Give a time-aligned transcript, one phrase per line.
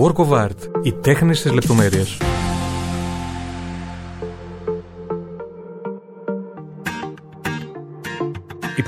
[0.00, 0.70] Work of Art.
[0.82, 2.16] Οι τέχνες της λεπτομέρειας.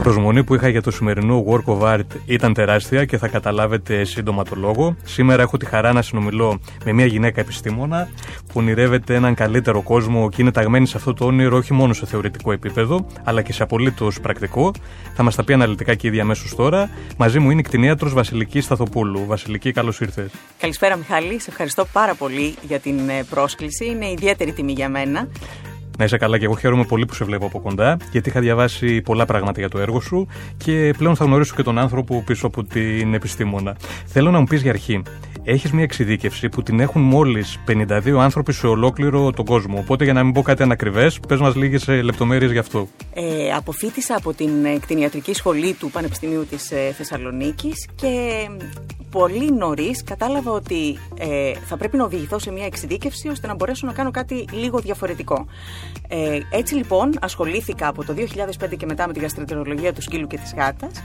[0.03, 4.45] Προσμονή που είχα για το σημερινό Work of Art ήταν τεράστια και θα καταλάβετε σύντομα
[4.45, 4.96] το λόγο.
[5.04, 8.09] Σήμερα έχω τη χαρά να συνομιλώ με μια γυναίκα επιστήμονα
[8.46, 12.06] που ονειρεύεται έναν καλύτερο κόσμο και είναι ταγμένη σε αυτό το όνειρο όχι μόνο σε
[12.06, 14.72] θεωρητικό επίπεδο, αλλά και σε απολύτως πρακτικό.
[15.14, 16.91] Θα μας τα πει αναλυτικά και ήδη αμέσως τώρα.
[17.16, 19.27] Μαζί μου είναι η κτηνίατρος Βασιλική Σταθοπούλου.
[19.27, 20.30] Βασιλική, καλώς ήρθες.
[20.59, 21.41] Καλησπέρα, Μιχάλη.
[21.41, 23.86] Σε ευχαριστώ πάρα πολύ για την ε, πρόσκληση.
[23.86, 25.28] Είναι ιδιαίτερη τιμή για μένα.
[25.96, 29.00] Να είσαι καλά και εγώ χαίρομαι πολύ που σε βλέπω από κοντά, γιατί είχα διαβάσει
[29.00, 32.64] πολλά πράγματα για το έργο σου και πλέον θα γνωρίσω και τον άνθρωπο πίσω από
[32.64, 33.77] την επιστήμονα.
[34.06, 35.02] Θέλω να μου πεις για αρχή,
[35.45, 39.78] έχεις μια εξειδίκευση που την έχουν μόλις 52 άνθρωποι σε ολόκληρο τον κόσμο.
[39.78, 42.88] Οπότε για να μην πω κάτι ανακριβές, πες μας λίγες λεπτομέρειες γι' αυτό.
[43.14, 44.50] Ε, αποφύτησα από την
[44.80, 48.47] κτηνιατρική σχολή του Πανεπιστημίου της ε, Θεσσαλονίκης και
[49.10, 53.86] πολύ νωρίς κατάλαβα ότι ε, θα πρέπει να οδηγηθώ σε μια εξειδίκευση ώστε να μπορέσω
[53.86, 55.47] να κάνω κάτι λίγο διαφορετικό.
[56.09, 60.39] Ε, έτσι λοιπόν ασχολήθηκα από το 2005 και μετά με τη γαστρεντερολογία του σκύλου και
[60.39, 61.03] της γάτας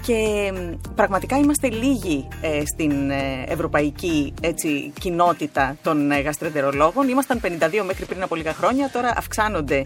[0.00, 0.52] και
[0.94, 7.08] πραγματικά είμαστε λίγοι ε, στην ε, ευρωπαϊκή έτσι, κοινότητα των ε, γαστρεντερολόγων.
[7.08, 7.48] Ήμασταν 52
[7.86, 9.84] μέχρι πριν από λίγα χρόνια, τώρα αυξάνονται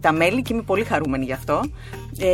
[0.00, 1.60] τα μέλη και είμαι πολύ χαρούμενη γι' αυτό.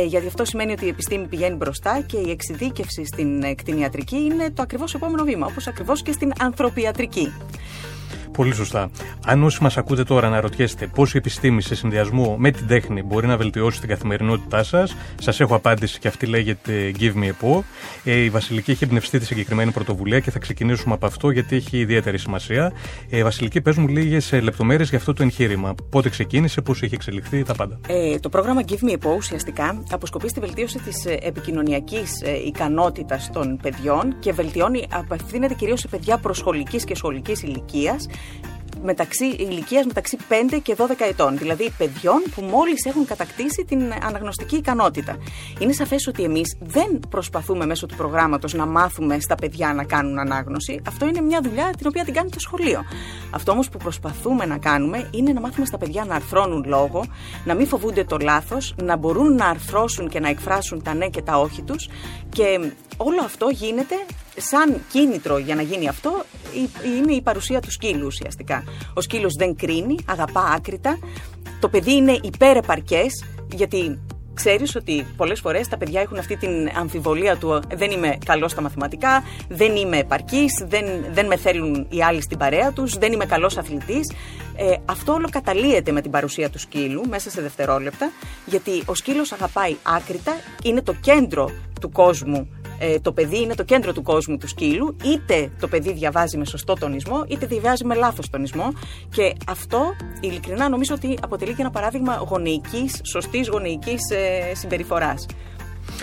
[0.07, 4.61] γιατί αυτό σημαίνει ότι η επιστήμη πηγαίνει μπροστά και η εξειδίκευση στην κτηνιατρική είναι το
[4.61, 7.33] ακριβώς επόμενο βήμα, όπως ακριβώς και στην ανθρωπιατρική.
[8.35, 8.89] Πολύ σωστά.
[9.25, 13.03] Αν όσοι μας ακούτε τώρα να ρωτιέστε πώ η επιστήμη σε συνδυασμό με την τέχνη
[13.03, 17.55] μπορεί να βελτιώσει την καθημερινότητά σας, σας έχω απάντηση και αυτή λέγεται Give me a
[17.55, 17.61] paw.
[18.03, 21.77] Ε, η Βασιλική έχει εμπνευστεί τη συγκεκριμένη πρωτοβουλία και θα ξεκινήσουμε από αυτό γιατί έχει
[21.77, 22.71] ιδιαίτερη σημασία.
[23.09, 25.75] Ε, Βασιλική, πες μου λίγες λεπτομέρειες για αυτό το εγχείρημα.
[25.89, 27.79] Πότε ξεκίνησε, πώς έχει εξελιχθεί, τα πάντα.
[27.87, 32.45] Ε, το πρόγραμμα Give me a paw ουσιαστικά αποσκοπεί στη βελτίωση της ε, επικοινωνιακής ε,
[32.45, 38.07] ικανότητας των παιδιών και βελτιώνει, απευθύνεται κυρίως σε παιδιά προσχολικής και σχολικής ηλικίας
[38.85, 44.55] μεταξύ ηλικίας μεταξύ 5 και 12 ετών, δηλαδή παιδιών που μόλις έχουν κατακτήσει την αναγνωστική
[44.55, 45.17] ικανότητα.
[45.59, 50.19] Είναι σαφές ότι εμείς δεν προσπαθούμε μέσω του προγράμματος να μάθουμε στα παιδιά να κάνουν
[50.19, 50.81] ανάγνωση.
[50.87, 52.83] Αυτό είναι μια δουλειά την οποία την κάνει το σχολείο.
[53.31, 57.05] Αυτό όμως που προσπαθούμε να κάνουμε είναι να μάθουμε στα παιδιά να αρθρώνουν λόγο,
[57.45, 61.21] να μην φοβούνται το λάθος, να μπορούν να αρθρώσουν και να εκφράσουν τα ναι και
[61.21, 61.89] τα όχι τους
[62.29, 63.95] και όλο αυτό γίνεται
[64.37, 66.25] σαν κίνητρο για να γίνει αυτό
[66.99, 68.63] είναι η παρουσία του σκύλου ουσιαστικά.
[68.93, 70.97] Ο σκύλος δεν κρίνει, αγαπά άκρητα.
[71.59, 73.23] Το παιδί είναι υπερεπαρκές
[73.53, 73.99] γιατί
[74.35, 78.61] ξέρεις ότι πολλές φορές τα παιδιά έχουν αυτή την αμφιβολία του δεν είμαι καλός στα
[78.61, 83.25] μαθηματικά, δεν είμαι επαρκής, δεν, δεν με θέλουν οι άλλοι στην παρέα τους, δεν είμαι
[83.25, 84.11] καλός αθλητής.
[84.55, 88.11] Ε, αυτό όλο καταλύεται με την παρουσία του σκύλου μέσα σε δευτερόλεπτα
[88.45, 92.49] γιατί ο σκύλος αγαπάει άκρητα, είναι το κέντρο του κόσμου
[92.79, 96.45] ε, το παιδί είναι το κέντρο του κόσμου του σκύλου, είτε το παιδί διαβάζει με
[96.45, 98.73] σωστό τονισμό, είτε διαβάζει με λάθος τονισμό.
[99.09, 99.81] Και αυτό
[100.19, 105.25] ειλικρινά νομίζω ότι αποτελεί και ένα παράδειγμα γονεϊκής, σωστής γονεϊκής ε, συμπεριφοράς.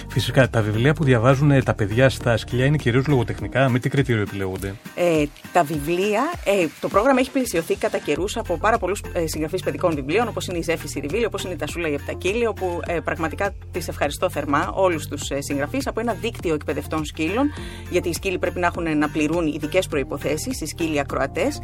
[0.08, 3.68] Φυσικά, τα βιβλία που διαβάζουν ε, τα παιδιά στα σκυλιά είναι κυρίως λογοτεχνικά.
[3.68, 4.74] Με τι κριτήριο επιλέγονται.
[4.94, 9.62] Ε, τα βιβλία, ε, το πρόγραμμα έχει πλησιωθεί κατά καιρούς από πάρα πολλούς ε, συγγραφείς
[9.62, 13.54] παιδικών βιβλίων, όπως είναι η Ζέφη Σιριβίλη, όπως είναι η Τασούλα Γεπτακίλη, όπου ε, πραγματικά
[13.72, 17.50] τις ευχαριστώ θερμά όλους τους ε, συγγραφείς από ένα δίκτυο εκπαιδευτών σκύλων,
[17.90, 21.60] γιατί οι σκύλοι πρέπει να έχουν να πληρούν ειδικές προποθέσει, οι σκύλοι ακροατές.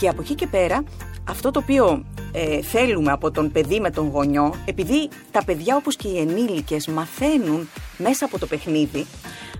[0.00, 0.84] Και από εκεί και πέρα,
[1.28, 5.96] αυτό το οποίο ε, θέλουμε από τον παιδί με τον γονιό, επειδή τα παιδιά όπως
[5.96, 7.55] και οι ενήλικες μαθαίνουν
[7.96, 9.06] μέσα από το παιχνίδι,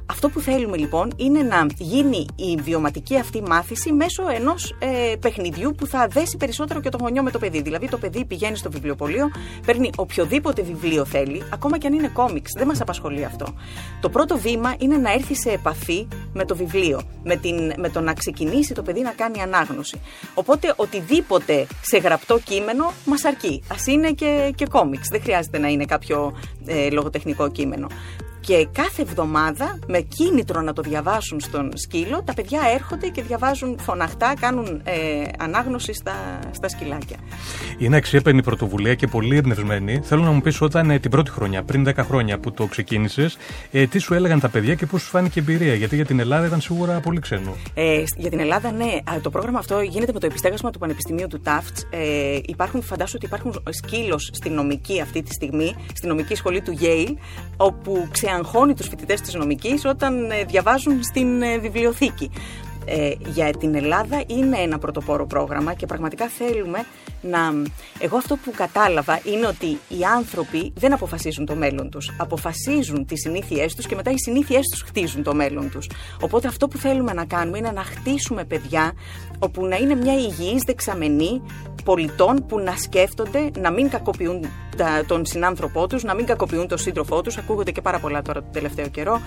[0.06, 5.74] αυτό που θέλουμε λοιπόν είναι να γίνει η βιωματική αυτή μάθηση μέσω ενός ε, παιχνιδιού
[5.78, 7.62] που θα δέσει περισσότερο και το γονιό με το παιδί.
[7.62, 9.30] Δηλαδή, το παιδί πηγαίνει στο βιβλιοπωλείο,
[9.66, 12.52] παίρνει οποιοδήποτε βιβλίο θέλει, ακόμα και αν είναι κόμιξ.
[12.56, 13.46] Δεν μας απασχολεί αυτό.
[14.00, 18.00] Το πρώτο βήμα είναι να έρθει σε επαφή με το βιβλίο, με, την, με το
[18.00, 20.00] να ξεκινήσει το παιδί να κάνει ανάγνωση.
[20.34, 23.62] Οπότε, οτιδήποτε σε γραπτό κείμενο μας αρκεί.
[23.68, 25.08] Α είναι και, και κόμιξ.
[25.08, 26.36] Δεν χρειάζεται να είναι κάποιο
[26.66, 27.86] ε, λογοτεχνικό κείμενο.
[28.46, 33.78] Και κάθε εβδομάδα, με κίνητρο να το διαβάσουν στον σκύλο, τα παιδιά έρχονται και διαβάζουν
[33.80, 34.92] φωναχτά, κάνουν ε,
[35.38, 37.16] ανάγνωση στα, στα σκυλάκια.
[37.78, 40.00] Είναι αξιέπαινη πρωτοβουλία και πολύ εμπνευσμένη.
[40.02, 43.36] Θέλω να μου πεις όταν ε, την πρώτη χρονιά, πριν 10 χρόνια που το ξεκίνησες,
[43.70, 46.20] ε, τι σου έλεγαν τα παιδιά και πώς σου φάνηκε η εμπειρία; Γιατί για την
[46.20, 47.56] Ελλάδα ήταν σίγουρα πολύ ξένο.
[47.74, 48.98] Ε, για την Ελλάδα, ναι.
[49.22, 51.78] Το πρόγραμμα αυτό γίνεται με το επιστέγασμα του Πανεπιστημίου του Τάφτ.
[51.90, 56.78] Ε, υπάρχουν, φαντάσου ότι υπάρχουν σκύλος στη νομική αυτή τη στιγμή, στη νομική σχολή του
[56.80, 57.14] Yale,
[57.56, 62.30] όπου ξε αγχώνει τους φοιτητές της νομικής όταν ε, διαβάζουν στην ε, βιβλιοθήκη.
[62.86, 66.84] ε, για την Ελλάδα είναι ένα πρωτοπόρο πρόγραμμα και πραγματικά θέλουμε
[67.20, 67.38] να...
[67.98, 72.12] Εγώ αυτό που κατάλαβα είναι ότι οι άνθρωποι δεν αποφασίζουν το μέλλον τους.
[72.18, 75.88] Αποφασίζουν τις συνήθειές τους και μετά οι συνήθειές τους χτίζουν το μέλλον τους.
[76.20, 78.92] Οπότε αυτό που θέλουμε να κάνουμε είναι να χτίσουμε παιδιά
[79.38, 81.42] όπου να είναι μια υγιής δεξαμενή
[81.86, 84.44] πολιτών που να σκέφτονται να μην κακοποιούν
[85.06, 88.48] τον συνάνθρωπό τους, να μην κακοποιούν τον σύντροφό τους, ακούγονται και πάρα πολλά τώρα το
[88.52, 89.20] τελευταίο καιρό,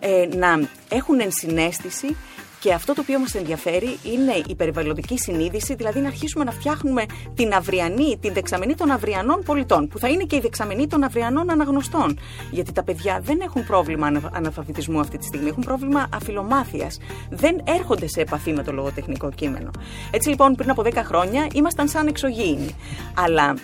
[0.00, 2.16] ε, να έχουν ενσυναίσθηση
[2.60, 7.04] και αυτό το οποίο μας ενδιαφέρει είναι η περιβαλλοντική συνείδηση, δηλαδή να αρχίσουμε να φτιάχνουμε
[7.34, 11.50] την αυριανή, την δεξαμενή των αυριανών πολιτών, που θα είναι και η δεξαμενή των αυριανών
[11.50, 12.18] αναγνωστών.
[12.50, 16.98] Γιατί τα παιδιά δεν έχουν πρόβλημα αναλφαβητισμού αυτή τη στιγμή, έχουν πρόβλημα αφιλομάθειας.
[17.30, 19.70] Δεν έρχονται σε επαφή με το λογοτεχνικό κείμενο.
[20.10, 22.74] Έτσι λοιπόν, πριν από 10 χρόνια ήμασταν σαν εξωγήινοι.
[23.14, 23.54] Αλλά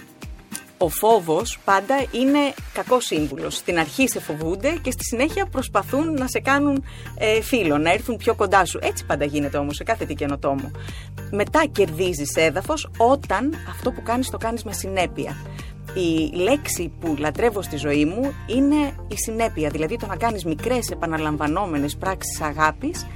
[0.82, 2.38] ο φόβος πάντα είναι
[2.72, 3.56] κακός σύμβουλος.
[3.56, 6.84] Στην αρχή σε φοβούνται και στη συνέχεια προσπαθούν να σε κάνουν
[7.18, 8.78] ε, φίλο, να έρθουν πιο κοντά σου.
[8.82, 10.70] Έτσι πάντα γίνεται όμως σε κάθε τι καινοτόμο.
[11.30, 15.36] Μετά κερδίζεις έδαφος όταν αυτό που κάνεις το κάνεις με συνέπεια.
[15.94, 20.90] Η λέξη που λατρεύω στη ζωή μου είναι η συνέπεια, δηλαδή το να κάνεις μικρές
[20.90, 23.06] επαναλαμβανόμενες πράξεις αγάπης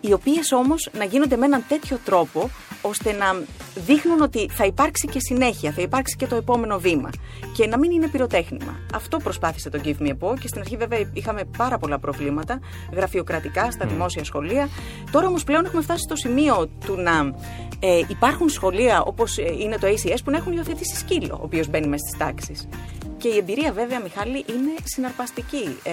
[0.00, 2.50] οι οποίες όμως να γίνονται με έναν τέτοιο τρόπο
[2.88, 3.42] ώστε να
[3.74, 7.10] δείχνουν ότι θα υπάρξει και συνέχεια, θα υπάρξει και το επόμενο βήμα
[7.54, 8.78] και να μην είναι πυροτέχνημα.
[8.94, 12.60] Αυτό προσπάθησε το Give Me a και στην αρχή βέβαια είχαμε πάρα πολλά προβλήματα
[12.92, 14.68] γραφειοκρατικά στα δημόσια σχολεία.
[15.10, 17.34] Τώρα όμως πλέον έχουμε φτάσει στο σημείο του να
[17.80, 21.68] ε, υπάρχουν σχολεία όπως ε, είναι το ACS που να έχουν υιοθετήσει σκύλο ο οποίος
[21.68, 22.68] μπαίνει μέσα στις τάξεις.
[23.16, 25.76] Και η εμπειρία βέβαια, Μιχάλη, είναι συναρπαστική.
[25.82, 25.92] Ε,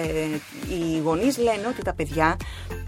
[0.68, 2.36] οι γονείς λένε ότι τα παιδιά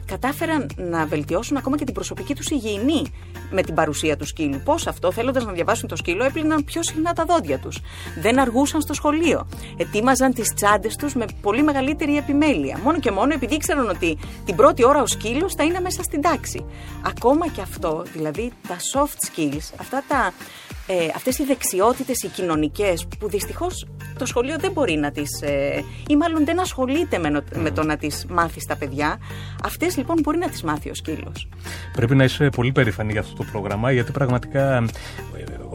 [0.06, 3.12] κατάφεραν να βελτιώσουν ακόμα και την προσωπική τους υγιεινή
[3.50, 4.61] με την παρουσία του σκύλου.
[4.64, 7.79] Πώς αυτό, θέλοντας να διαβάσουν το σκύλο, έπλυναν πιο συχνά τα δόντια τους.
[8.20, 9.49] Δεν αργούσαν στο σχολείο.
[9.76, 12.79] Ετοίμαζαν τις τσάντες τους με πολύ μεγαλύτερη επιμέλεια.
[12.85, 16.20] Μόνο και μόνο επειδή ήξεραν ότι την πρώτη ώρα ο σκύλος θα είναι μέσα στην
[16.20, 16.64] τάξη.
[17.06, 20.32] Ακόμα και αυτό, δηλαδή τα soft skills, αυτά τα
[20.86, 23.86] ε, αυτές οι δεξιότητες οι κοινωνικές που δυστυχώς
[24.18, 27.96] το σχολείο δεν μπορεί να τις ε, ή μάλλον δεν ασχολείται με, με το να
[27.96, 29.18] τις μάθει στα παιδιά
[29.64, 31.48] αυτές λοιπόν μπορεί να τις μάθει ο σκύλος.
[31.92, 34.84] Πρέπει να είσαι πολύ περήφανη για αυτό το πρόγραμμα γιατί πραγματικά ε,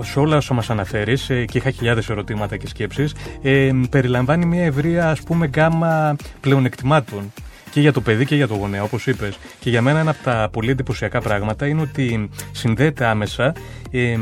[0.04, 4.64] σε όλα όσα μας αναφέρεις ε, και είχα χιλιάδες ερωτήματα και σκέψεις ε, περιλαμβάνει μια
[4.64, 7.32] ευρεία ας πούμε γκάμα πλεονεκτημάτων
[7.72, 9.38] και για το παιδί και για το γονέα, όπως είπες.
[9.60, 13.54] Και για μένα ένα από τα πολύ εντυπωσιακά πράγματα είναι ότι συνδέεται άμεσα
[13.92, 14.18] ε,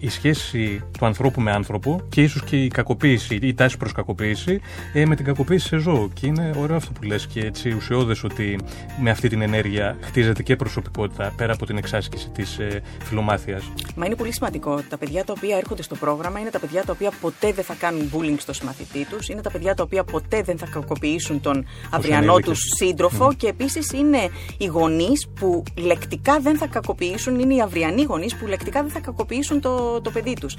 [0.00, 4.60] η σχέση του ανθρώπου με άνθρωπο και ίσως και η κακοποίηση, η τάση προς κακοποίηση
[4.92, 6.10] ε, με την κακοποίηση σε ζώο.
[6.12, 8.58] Και είναι ωραίο αυτό που λες και έτσι ουσιώδες ότι
[9.00, 13.72] με αυτή την ενέργεια χτίζεται και προσωπικότητα πέρα από την εξάσκηση της ε, φιλομάθειας.
[13.94, 14.80] Μα είναι πολύ σημαντικό.
[14.88, 17.74] Τα παιδιά τα οποία έρχονται στο πρόγραμμα είναι τα παιδιά τα οποία ποτέ δεν θα
[17.74, 21.66] κάνουν bullying στο συμμαθητή τους, είναι τα παιδιά τα οποία ποτέ δεν θα κακοποιήσουν τον
[21.90, 22.58] αυριανό τους
[22.94, 28.36] σύντροφο και επίσης είναι οι γονείς που λεκτικά δεν θα κακοποιήσουν, είναι οι αυριανοί γονείς
[28.36, 30.56] που λεκτικά δεν θα κακοποιήσουν το, το παιδί τους.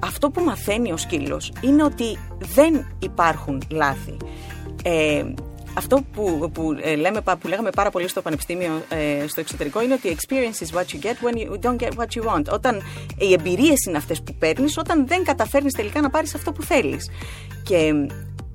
[0.00, 4.16] Αυτό που μαθαίνει ο σκύλος είναι ότι δεν υπάρχουν λάθη.
[4.82, 5.24] Ε,
[5.74, 9.94] αυτό που, που, ε, λέμε, που λέγαμε πάρα πολύ στο πανεπιστήμιο ε, στο εξωτερικό είναι
[9.94, 12.44] ότι experience is what you get when you don't get what you want.
[12.52, 12.82] Όταν
[13.18, 17.10] οι εμπειρίες είναι αυτές που παίρνεις, όταν δεν καταφέρνεις τελικά να πάρεις αυτό που θέλεις.
[17.62, 17.92] Και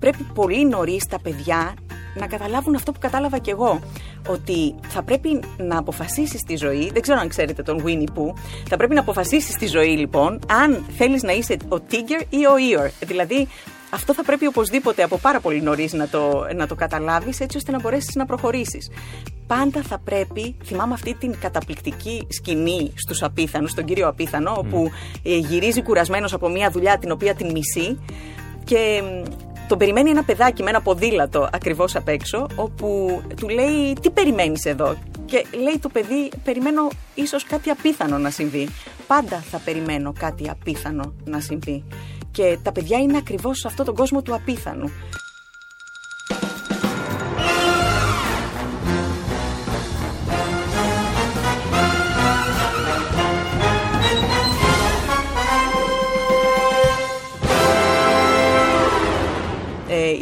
[0.03, 1.73] πρέπει πολύ νωρίς τα παιδιά
[2.13, 3.79] να καταλάβουν αυτό που κατάλαβα κι εγώ.
[4.27, 6.89] Ότι θα πρέπει να αποφασίσεις τη ζωή.
[6.93, 8.33] Δεν ξέρω αν ξέρετε τον Winnie Pooh.
[8.67, 12.53] Θα πρέπει να αποφασίσεις τη ζωή λοιπόν αν θέλεις να είσαι ο Tiger ή ο
[12.55, 13.07] Eeyore.
[13.07, 13.47] Δηλαδή
[13.89, 17.71] αυτό θα πρέπει οπωσδήποτε από πάρα πολύ νωρίς να το, να το καταλάβεις έτσι ώστε
[17.71, 18.89] να μπορέσεις να προχωρήσεις.
[19.47, 24.91] Πάντα θα πρέπει, θυμάμαι αυτή την καταπληκτική σκηνή στους απίθανους, τον κύριο Απίθανο, όπου
[25.23, 27.99] ε, γυρίζει κουρασμένος από μια δουλειά την οποία την μισεί
[28.63, 29.01] και
[29.73, 34.65] τον περιμένει ένα παιδάκι με ένα ποδήλατο ακριβώς απ' έξω, όπου του λέει: Τι περιμένεις
[34.65, 38.67] εδώ; Και λέει το παιδί: Περιμένω ίσως κάτι απίθανο να συμβεί.
[39.07, 41.83] Πάντα θα περιμένω κάτι απίθανο να συμβεί.
[42.31, 44.91] Και τα παιδιά είναι ακριβώς σε αυτόν τον κόσμο του απίθανου.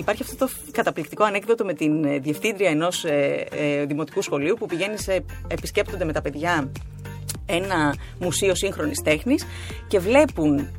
[0.01, 4.65] Υπάρχει αυτό το καταπληκτικό ανέκδοτο με την ε, διευθύντρια ενός ε, ε, δημοτικού σχολείου που
[4.65, 6.71] πηγαίνει σε, επισκέπτονται με τα παιδιά
[7.45, 9.45] ένα μουσείο σύγχρονης τέχνης
[9.87, 10.69] και βλέπουν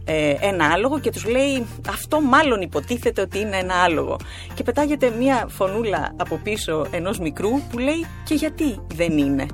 [0.40, 4.16] ένα άλογο και τους λέει αυτό μάλλον υποτίθεται ότι είναι ένα άλογο.
[4.54, 9.46] Και πετάγεται μια φωνούλα από πίσω ενός μικρού που λέει και γιατί δεν είναι;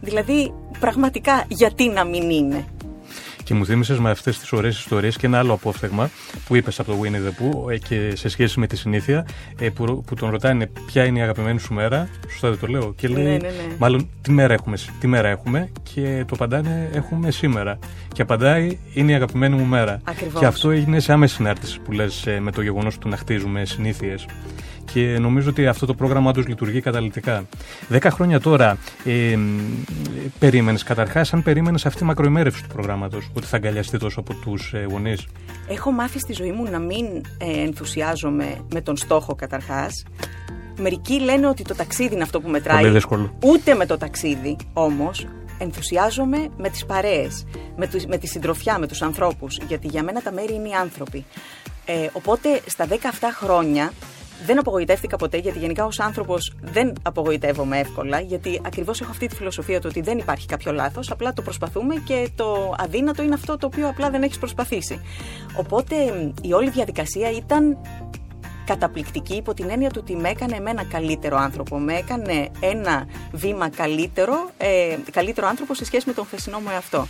[0.00, 2.66] Δηλαδή πραγματικά γιατί να μην είναι;
[3.50, 6.10] Και μου θύμισες με αυτές τις ωραίες ιστορίες και ένα άλλο απόφθεγμα
[6.46, 9.26] που είπες από το Winnie the Pooh ε, και σε σχέση με τη συνήθεια
[9.58, 12.08] ε, που, που τον ρωτάνε ποια είναι η αγαπημένη σου μέρα.
[12.30, 12.94] Σωστά δεν το λέω.
[12.96, 13.74] Και λέει, Ναι, ναι, ναι.
[13.78, 17.78] μάλλον τι μέρα, έχουμε, τι μέρα έχουμε; και το απαντάνε έχουμε σήμερα.
[18.12, 20.00] Και απαντάει είναι η αγαπημένη μου μέρα.
[20.04, 20.40] Ακριβώς.
[20.40, 23.64] Και αυτό έγινε σε άμεση συνάρτηση που λες ε, με το γεγονός του να χτίζουμε
[23.64, 24.26] συνήθειες.
[24.92, 27.44] Και νομίζω ότι αυτό το πρόγραμμα τους λειτουργεί καταλητικά.
[27.88, 29.38] Δέκα χρόνια τώρα, ε,
[30.38, 34.72] περίμενες καταρχάς, αν περίμενες αυτή η μακροημέρευση του προγράμματος, ότι θα αγκαλιαστεί τόσο από τους
[34.72, 35.26] ε, γονείς;
[35.68, 37.06] Έχω μάθει στη ζωή μου να μην
[37.38, 40.04] ε, ενθουσιάζομαι με τον στόχο καταρχάς.
[40.78, 42.80] Μερικοί λένε ότι το ταξίδι είναι αυτό που μετράει.
[42.80, 43.34] Πολύ δύσκολο.
[43.44, 45.26] Ούτε με το ταξίδι όμως
[45.58, 49.58] ενθουσιάζομαι με τις παρέες, με, τους, με τη συντροφιά, με τους ανθρώπους.
[49.68, 51.24] Γιατί για μένα τα μέρη είναι οι άνθρωποι.
[51.84, 52.94] Ε, οπότε στα 17
[53.32, 53.92] χρόνια
[54.46, 59.34] δεν απογοητεύτηκα ποτέ, γιατί γενικά ως άνθρωπος δεν απογοητεύομαι εύκολα, γιατί ακριβώς έχω αυτή τη
[59.34, 63.56] φιλοσοφία του ότι δεν υπάρχει κάποιο λάθος, απλά το προσπαθούμε και το αδύνατο είναι αυτό
[63.56, 65.00] το οποίο απλά δεν έχεις προσπαθήσει.
[65.56, 65.94] Οπότε
[66.42, 67.78] η όλη διαδικασία ήταν
[68.72, 71.78] καταπληκτική υπό την έννοια του ότι με έκανε εμένα καλύτερο άνθρωπο.
[71.78, 77.06] Με έκανε ένα βήμα καλύτερο, ε, καλύτερο άνθρωπο σε σχέση με τον χθεσινό μου εαυτό.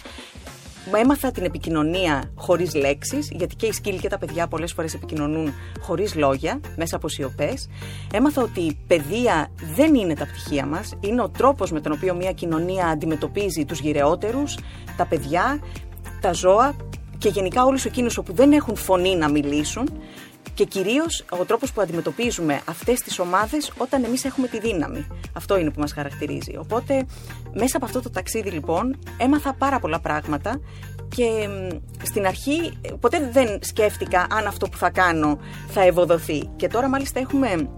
[0.90, 4.94] Μου έμαθα την επικοινωνία χωρίς λέξεις, γιατί και οι σκύλοι και τα παιδιά πολλές φορές
[4.94, 7.68] επικοινωνούν χωρίς λόγια, μέσα από σιωπές.
[8.12, 12.14] Έμαθα ότι η παιδεία δεν είναι τα πτυχία μας, είναι ο τρόπος με τον οποίο
[12.14, 14.58] μια κοινωνία αντιμετωπίζει τους γυρεότερους,
[14.96, 15.60] τα παιδιά,
[16.20, 16.76] τα ζώα
[17.18, 19.88] και γενικά όλους εκείνους όπου δεν έχουν φωνή να μιλήσουν
[20.54, 25.06] και κυρίως ο τρόπος που αντιμετωπίζουμε αυτές τις ομάδες όταν εμείς έχουμε τη δύναμη.
[25.32, 26.56] Αυτό είναι που μας χαρακτηρίζει.
[26.56, 27.06] Οπότε,
[27.52, 30.60] μέσα από αυτό το ταξίδι, λοιπόν, έμαθα πάρα πολλά πράγματα
[31.08, 35.38] και μ, στην αρχή ε, ποτέ δεν σκέφτηκα αν αυτό που θα κάνω
[35.68, 36.50] θα ευοδοθεί.
[36.56, 37.68] Και τώρα, μάλιστα, έχουμε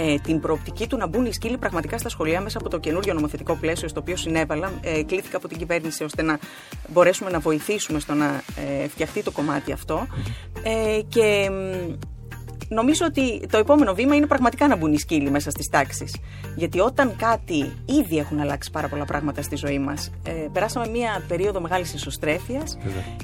[0.00, 3.14] ε, την προοπτική του να μπουν οι σκύλοι πραγματικά στα σχολεία μέσα από το καινούριο
[3.14, 4.72] νομοθετικό πλαίσιο στο οποίο συνέβαλα.
[4.80, 6.38] Ε, κλήθηκα από την κυβέρνηση ώστε να
[6.88, 10.06] μπορέσουμε να βοηθήσουμε στο να ε, φτιαχτεί το κομμάτι αυτό.
[10.62, 11.92] Ε, και μ,
[12.68, 16.16] νομίζω ότι το επόμενο βήμα είναι πραγματικά να μπουν οι σκύλοι μέσα στις τάξεις.
[16.56, 20.10] Γιατί όταν κάτι ήδη έχουν αλλάξει πάρα πολλά πράγματα στη ζωή μας.
[20.24, 22.78] Ε, περάσαμε μια περίοδο μεγάλης ισοστρέφειας,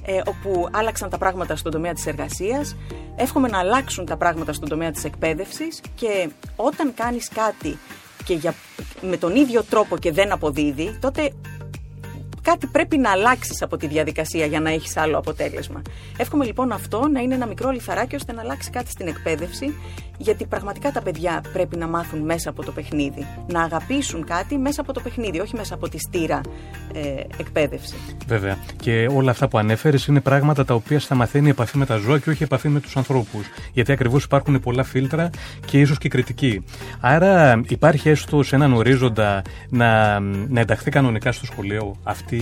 [0.04, 2.76] ε, όπου άλλαξαν τα πράγματα στον τομέα της εργασίας.
[3.16, 7.78] Εύχομαι να αλλάξουν τα πράγματα στον τομέα της εκπαίδευσης και όταν κάνεις κάτι
[8.24, 8.54] και για,
[9.00, 11.30] με τον ίδιο τρόπο και δεν αποδίδει, τότε
[12.44, 15.82] κάτι πρέπει να αλλάξεις από τη διαδικασία για να έχεις άλλο αποτέλεσμα.
[16.16, 19.74] Εύχομαι λοιπόν αυτό να είναι ένα μικρό λιθαράκι ώστε να αλλάξει κάτι στην εκπαίδευση,
[20.18, 23.26] γιατί πραγματικά τα παιδιά πρέπει να μάθουν μέσα από το παιχνίδι.
[23.46, 26.40] Να αγαπήσουν κάτι μέσα από το παιχνίδι, όχι μέσα από τη στήρα
[26.92, 27.00] ε,
[27.38, 27.94] εκπαίδευση.
[28.26, 28.58] Βέβαια.
[28.80, 31.96] Και όλα αυτά που ανέφερες είναι πράγματα τα οποία θα μαθαίνει η επαφή με τα
[31.96, 33.46] ζώα και όχι η επαφή με τους ανθρώπους.
[33.72, 35.30] Γιατί ακριβώς υπάρχουν πολλά φίλτρα
[35.66, 36.64] και ίσως και κριτική.
[37.00, 42.33] Άρα υπάρχει έστω σε έναν ορίζοντα να, να ενταχθεί κανονικά στο σχολείο αυτή,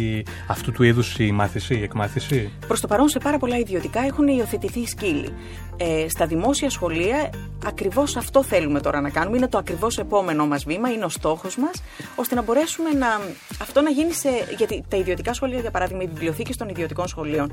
[0.48, 4.28] αυτού του είδους η μάθηση, η εκμάθηση; Προς το παρόν, σε πάρα πολλά ιδιωτικά έχουν
[4.28, 5.28] υιοθετηθεί οι σκύλοι.
[5.76, 7.30] Ε, στα δημόσια σχολεία,
[7.66, 9.36] ακριβώς αυτό θέλουμε τώρα να κάνουμε.
[9.36, 11.82] Είναι το ακριβώς επόμενό μας βήμα, είναι ο στόχος μας,
[12.16, 13.20] ώστε να μπορέσουμε να.
[13.60, 14.28] αυτό να γίνει σε.
[14.56, 17.52] Γιατί τα ιδιωτικά σχολεία, για παράδειγμα, οι βιβλιοθήκες των ιδιωτικών σχολείων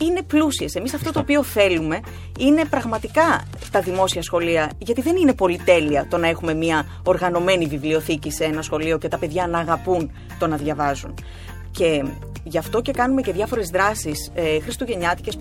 [0.00, 0.74] είναι πλούσιες.
[0.74, 2.00] Εμείς αυτό το οποίο θέλουμε
[2.38, 8.30] είναι πραγματικά τα δημόσια σχολεία, γιατί δεν είναι πολυτέλεια το να έχουμε μια οργανωμένη βιβλιοθήκη
[8.30, 11.14] σε ένα σχολείο και τα παιδιά να αγαπούν το να διαβάζουν.
[11.70, 12.04] Και
[12.44, 15.36] γι' αυτό και κάνουμε και διάφορες δράσεις ε, χριστουγεννιάτικες,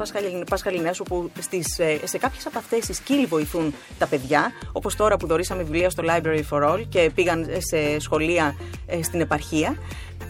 [0.49, 4.51] πασχαλινές, όπου στις, ε, σε κάποιες από αυτές οι σκύλοι βοηθούν τα παιδιά.
[4.71, 8.55] Όπως τώρα που δωρήσαμε βιβλία στο Library for All και πήγαν σε σχολεία
[8.85, 9.77] ε, στην επαρχία.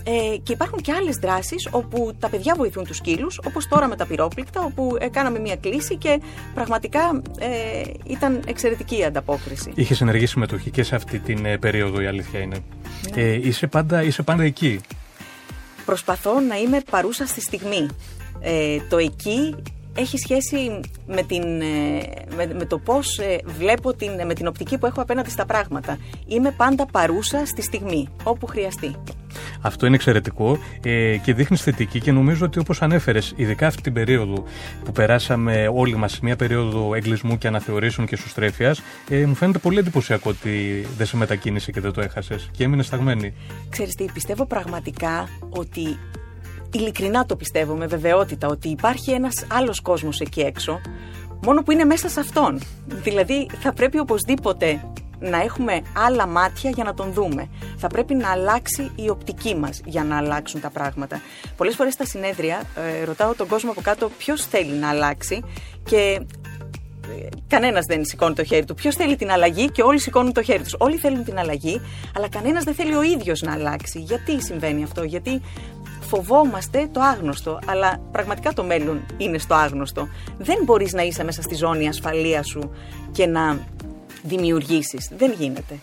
[0.03, 3.95] Ε, και υπάρχουν και άλλες δράσεις όπου τα παιδιά βοηθούν τους σκύλους, όπως τώρα με
[3.95, 6.21] τα πυρόπληκτα, όπου ε, κάναμε μια κλίση και
[6.53, 7.47] πραγματικά ε,
[8.07, 9.71] ήταν εξαιρετική η ανταπόκριση.
[9.75, 12.57] Είχες ενεργή συμμετοχή και σε αυτή την ε, περίοδο, η αλήθεια είναι.
[13.15, 14.79] Ε, είσαι, πάντα, είσαι πάντα εκεί.
[15.89, 17.87] Προσπαθώ να είμαι παρούσα στη στιγμή.
[18.39, 19.55] Ε, το εκεί
[19.99, 21.65] έχει σχέση με, την, ε,
[22.35, 25.97] με, με το πώς ε, βλέπω την, με την οπτική που έχω απέναντι στα πράγματα.
[26.27, 28.95] Είμαι πάντα παρούσα στη στιγμή, όπου χρειαστεί.
[29.61, 33.93] Αυτό είναι εξαιρετικό ε, και δείχνεις θετική και νομίζω ότι όπως ανέφερες, ειδικά αυτή την
[33.93, 34.43] περίοδο
[34.83, 39.77] που περάσαμε όλοι μας, μια περίοδο εγκλισμού και αναθεωρήσεων και σωστρέφειας, ε, μου φαίνεται πολύ
[39.77, 43.33] εντυπωσιακό ότι δεν σε μετακίνησε και δεν το έχασες και έμεινες σταγμένη.
[43.69, 45.97] Ξέρεις τι, πιστεύω πραγματικά ότι
[46.71, 50.81] ειλικρινά το πιστεύω με βεβαιότητα ότι υπάρχει ένας άλλος κόσμος εκεί έξω
[51.41, 52.61] μόνο που είναι μέσα σε αυτόν.
[52.85, 54.81] Δηλαδή θα πρέπει οπωσδήποτε
[55.19, 57.49] να έχουμε άλλα μάτια για να τον δούμε.
[57.77, 61.21] Θα πρέπει να αλλάξει η οπτική μας για να αλλάξουν τα πράγματα.
[61.57, 65.43] Πολλές φορές στα συνέδρια ε, ρωτάω τον κόσμο από κάτω ποιος θέλει να αλλάξει
[65.83, 66.21] και
[67.47, 68.73] κανένας δεν σηκώνει το χέρι του.
[68.73, 70.75] Ποιος θέλει την αλλαγή και όλοι σηκώνουν το χέρι τους.
[70.77, 71.81] Όλοι θέλουν την αλλαγή,
[72.15, 73.99] αλλά κανένας δεν θέλει ο ίδιος να αλλάξει.
[73.99, 75.41] Γιατί συμβαίνει αυτό, Γιατί
[76.01, 77.59] φοβόμαστε το άγνωστο.
[77.65, 80.07] Αλλά πραγματικά το μέλλον είναι στο άγνωστο.
[80.37, 82.71] Δεν μπορείς να είσαι μέσα στη ζώνη ασφαλείας σου
[83.11, 83.59] και να
[84.23, 85.09] δημιουργήσεις.
[85.17, 85.79] Δεν γίνεται.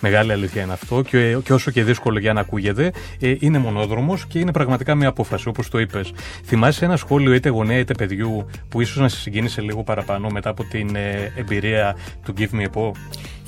[0.00, 4.26] Μεγάλη αλήθεια είναι αυτό και, και όσο και δύσκολο για να ακούγεται, ε, είναι μονόδρομος
[4.26, 6.12] και είναι πραγματικά μια απόφαση, όπως το είπες.
[6.44, 10.50] Θυμάσαι ένα σχόλιο είτε γονέα είτε παιδιού που ίσως να σε συγκίνησε λίγο παραπάνω μετά
[10.50, 12.90] από την ε, εμπειρία του Give Me a Paw.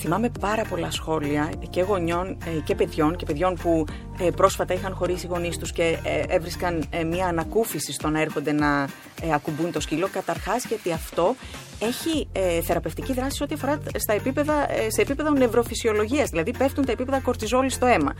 [0.00, 3.84] Θυμάμαι πάρα πολλά σχόλια και γονιών ε, και παιδιών και παιδιών που
[4.20, 8.52] ε, πρόσφατα είχαν χωρίσει οι γονείς τους και ε, έβρισκαν μια ανακούφιση στο να έρχονται
[8.52, 8.88] να
[9.34, 10.08] ακουμπούν το σκύλο.
[10.12, 11.34] Καταρχάς γιατί αυτό
[11.78, 12.28] έχει
[12.62, 17.86] θεραπευτική δράση ό,τι αφορά στα επίπεδα, σε επίπεδο νευροφυσιολογίας, δηλαδή πέφτουν τα επίπεδα κορτιζόλης στο
[17.86, 18.14] αίμα.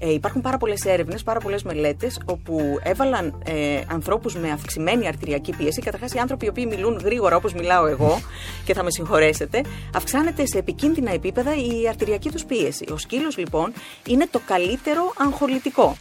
[0.00, 5.80] υπάρχουν πάρα πολλές έρευνες, πάρα πολλές μελέτες όπου έβαλαν ε, ανθρώπους με αυξημένη αρτηριακή πίεση.
[5.80, 8.20] Καταρχάς οι άνθρωποι οι οποίοι μιλούν γρήγορα όπως μιλάω εγώ
[8.64, 9.62] και θα με συγχωρέσετε,
[9.94, 12.84] αυξάνεται σε επικίνδυνα επίπεδα η αρτηριακή τους πίεση.
[12.92, 13.72] Ο σκύλος λοιπόν
[14.06, 15.96] είναι το καλύτερο αγχολητικό.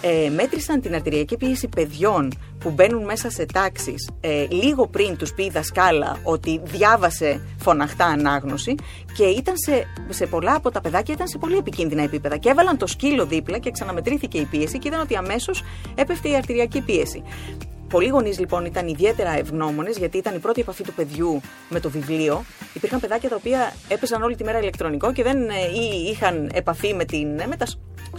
[0.00, 5.34] Ε, μέτρησαν την αρτηριακή πίεση παιδιών που μπαίνουν μέσα σε τάξεις ε, λίγο πριν τους
[5.34, 8.74] πει η δασκάλα ότι διάβασε φωναχτά ανάγνωση
[9.16, 12.36] και ήταν σε, σε πολλά από τα παιδάκια ήταν σε πολύ επικίνδυνα επίπεδα.
[12.36, 15.64] Και έβαλαν το σκύλο δίπλα και ξαναμετρήθηκε η πίεση και είδαν ότι αμέσως
[15.94, 17.22] έπεφτε η αρτηριακή πίεση.
[17.88, 21.90] Πολλοί γονείς λοιπόν ήταν ιδιαίτερα ευγνώμονες γιατί ήταν η πρώτη επαφή του παιδιού με το
[21.90, 22.44] βιβλίο.
[22.74, 25.52] Υπήρχαν παιδάκια τα οποία έπαιζαν όλη τη μέρα ηλεκτρονικό και δεν ε,
[26.10, 27.66] είχαν επαφή με, την, με τα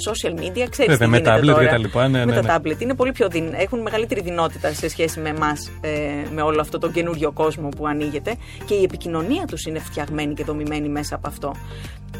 [0.10, 0.65] social media.
[0.69, 2.08] Ξέρεις τι με τα tablet και τα λοιπά.
[2.08, 2.81] Ναι, με ναι, τα tablet.
[2.81, 5.89] Είναι πολύ πιο δυν, έχουν μεγαλύτερη δυνότητα σε σχέση με εμάς, ε,
[6.34, 8.36] με όλο αυτό τον καινούριο κόσμο που ανοίγεται.
[8.65, 11.55] Και η επικοινωνία τους είναι φτιαγμένη και δομημένη μέσα από αυτό.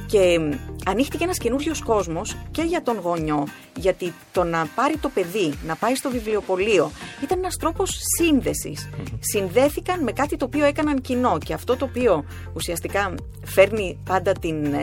[0.06, 0.40] Και
[0.86, 5.76] ανοίχτηκε ένας καινούριος κόσμος και για τον γονιό, γιατί το να πάρει το παιδί, να
[5.76, 6.92] πάει στο βιβλιοπωλείο,
[7.24, 8.90] ήταν ένας τρόπος σύνδεσης.
[9.20, 12.24] Συνδέθηκαν με κάτι το οποίο έκαναν κοινό και αυτό το οποίο
[12.54, 14.74] ουσιαστικά φέρνει πάντα την,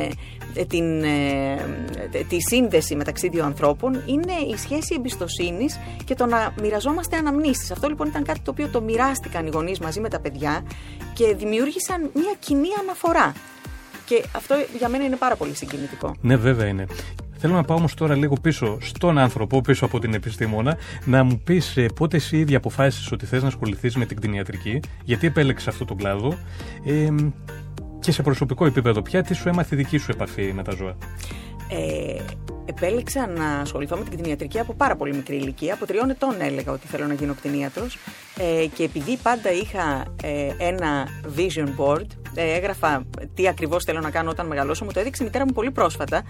[0.54, 1.56] ε, την, ε,
[2.28, 7.70] τη σύνδεση μεταξύ δύο ανθρώπων είναι η σχέση εμπιστοσύνης και το να μοιραζόμαστε αναμνήσεις.
[7.70, 10.62] Αυτό λοιπόν ήταν κάτι το οποίο το μοιράστηκαν οι γονείς μαζί με τα παιδιά
[11.12, 13.32] και δημιούργησαν μια κοινή αναφορά.
[14.04, 16.14] Και αυτό για μένα είναι πάρα πολύ συγκινητικό.
[16.20, 16.86] Ναι, βέβαια είναι.
[17.38, 21.40] Θέλω να πάω όμως τώρα λίγο πίσω στον άνθρωπο, πίσω από την επιστήμονα, να μου
[21.44, 25.68] πεις ε, πότε εσύ ήδη αποφάσισες ότι θες να ασχοληθείς με την κτηνιατρική, γιατί επέλεξες
[25.68, 26.38] αυτό τον κλάδο
[26.84, 27.08] ε,
[28.00, 30.96] και σε προσωπικό επίπεδο πια, τι σου έμαθε η δική σου επαφή με τα ζώα;
[31.68, 32.22] Ε,
[32.66, 35.74] επέλεξα να ασχοληθώ με την κτηνιατρική από πάρα πολύ μικρή ηλικία.
[35.74, 37.98] Από τριών ετών έλεγα ότι θέλω να γίνω κτηνίατρος
[38.38, 44.10] ε, και επειδή πάντα είχα ε, ένα vision board, ε, έγραφα τι ακριβώς θέλω να
[44.10, 46.22] κάνω όταν μεγαλώσω, μου το έδειξε η μητέρα μου πολύ πρόσφατα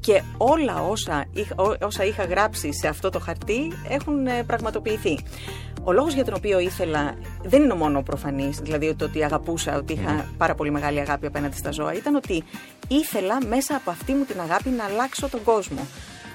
[0.00, 5.18] και όλα όσα είχα, όσα είχα γράψει σε αυτό το χαρτί έχουν ε, πραγματοποιηθεί.
[5.88, 9.92] Ο λόγος για τον οποίο ήθελα δεν είναι μόνο προφανής, δηλαδή το ότι αγαπούσα, ότι
[9.92, 12.44] είχα πάρα πολύ μεγάλη αγάπη απέναντι στα ζώα, ήταν ότι
[12.88, 15.86] ήθελα μέσα από αυτή μου την αγάπη να αλλάξω τον κόσμο.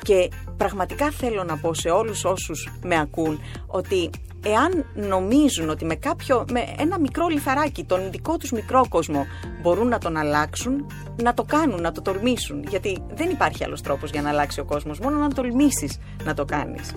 [0.01, 4.09] Και πραγματικά θέλω να πω σε όλους όσους με ακούν ότι
[4.45, 9.25] εάν νομίζουν ότι με, κάποιο, με ένα μικρό λιθαράκι, τον δικό τους μικρό κόσμο,
[9.61, 10.85] μπορούν να τον αλλάξουν,
[11.23, 12.63] να το κάνουν, να το τολμήσουν.
[12.69, 16.45] Γιατί δεν υπάρχει άλλος τρόπος για να αλλάξει ο κόσμος, μόνο να τολμήσεις να το
[16.45, 16.93] κάνεις.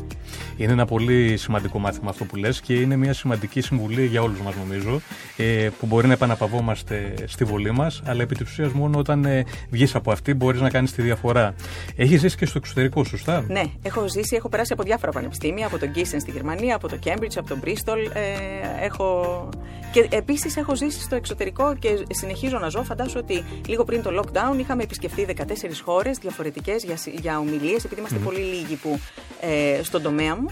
[0.57, 4.41] Είναι ένα πολύ σημαντικό μάθημα αυτό που λες και είναι μια σημαντική συμβουλή για όλους
[4.41, 5.01] μας νομίζω,
[5.37, 9.45] ε, που μπορεί να επαναπαυόμαστε στη βολή μας, αλλά επί της ουσίας μόνο όταν ε,
[9.71, 11.55] βγεις από αυτή μπορείς να κάνεις τη διαφορά.
[11.97, 15.79] Έχεις ζήσει και στο εξωτερικό, σωστά; Ναι, έχω ζήσει, έχω περάσει από διάφορα πανεπιστήμια, από
[15.79, 18.11] τον Gießen στη Γερμανία, από το Cambridge, από τον Bristol.
[18.13, 19.49] Ε, έχω...
[19.93, 22.83] Και επίσης έχω ζήσει στο εξωτερικό και συνεχίζω να ζω.
[22.83, 25.43] Φαντάζομαι ότι λίγο πριν το lockdown είχαμε επισκεφθεί 14
[25.85, 29.01] χώρες διαφορετικές για, για ομιλίες, επειδή είμαστε πολύ λίγοι που,
[29.41, 30.47] ε, στον τομέα μου.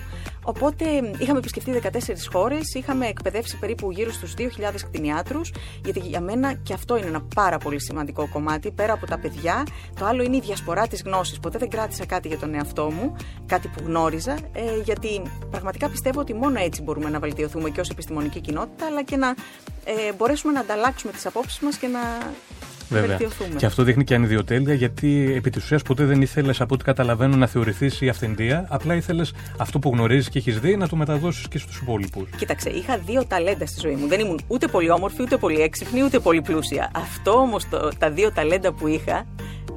[0.44, 0.84] Οπότε
[1.18, 1.88] είχαμε επισκεφτεί 14
[2.32, 5.52] χώρες, είχαμε εκπαιδεύσει περίπου γύρω στους 2.000 κτηνιάτρους,
[5.84, 8.70] γιατί για μένα και αυτό είναι ένα πάρα πολύ σημαντικό κομμάτι.
[8.70, 9.66] Πέρα από τα παιδιά,
[9.98, 11.38] το άλλο είναι η διασπορά της γνώσης.
[11.40, 16.20] Ποτέ δεν κράτησα κάτι για τον εαυτό μου, κάτι που γνώριζα, ε, γιατί πραγματικά πιστεύω
[16.20, 19.34] ότι μόνο έτσι μπορούμε να βελτιωθούμε και ως επιστημονική κοινότητα, αλλά και να
[19.84, 22.00] ε, μπορέσουμε να ανταλλάξουμε τις απόψεις μας και να
[22.88, 23.18] Βέβαια.
[23.56, 27.36] Και αυτό δείχνει και ανιδιοτέλεια, γιατί επί της ουσίας ποτέ δεν ήθελες, από ό,τι καταλαβαίνω,
[27.36, 28.66] να θεωρηθείς η αυθεντία.
[28.68, 32.28] Απλά ήθελες αυτό που γνωρίζεις και έχεις δει να το μεταδώσεις και στους υπόλοιπους.
[32.36, 34.06] Κοίταξε, είχα δύο ταλέντα στη ζωή μου.
[34.06, 36.90] Δεν ήμουν ούτε πολύ όμορφη, ούτε πολύ έξυπνη, ούτε πολύ πλούσια.
[36.94, 37.66] Αυτό όμως
[37.98, 39.26] τα δύο ταλέντα που είχα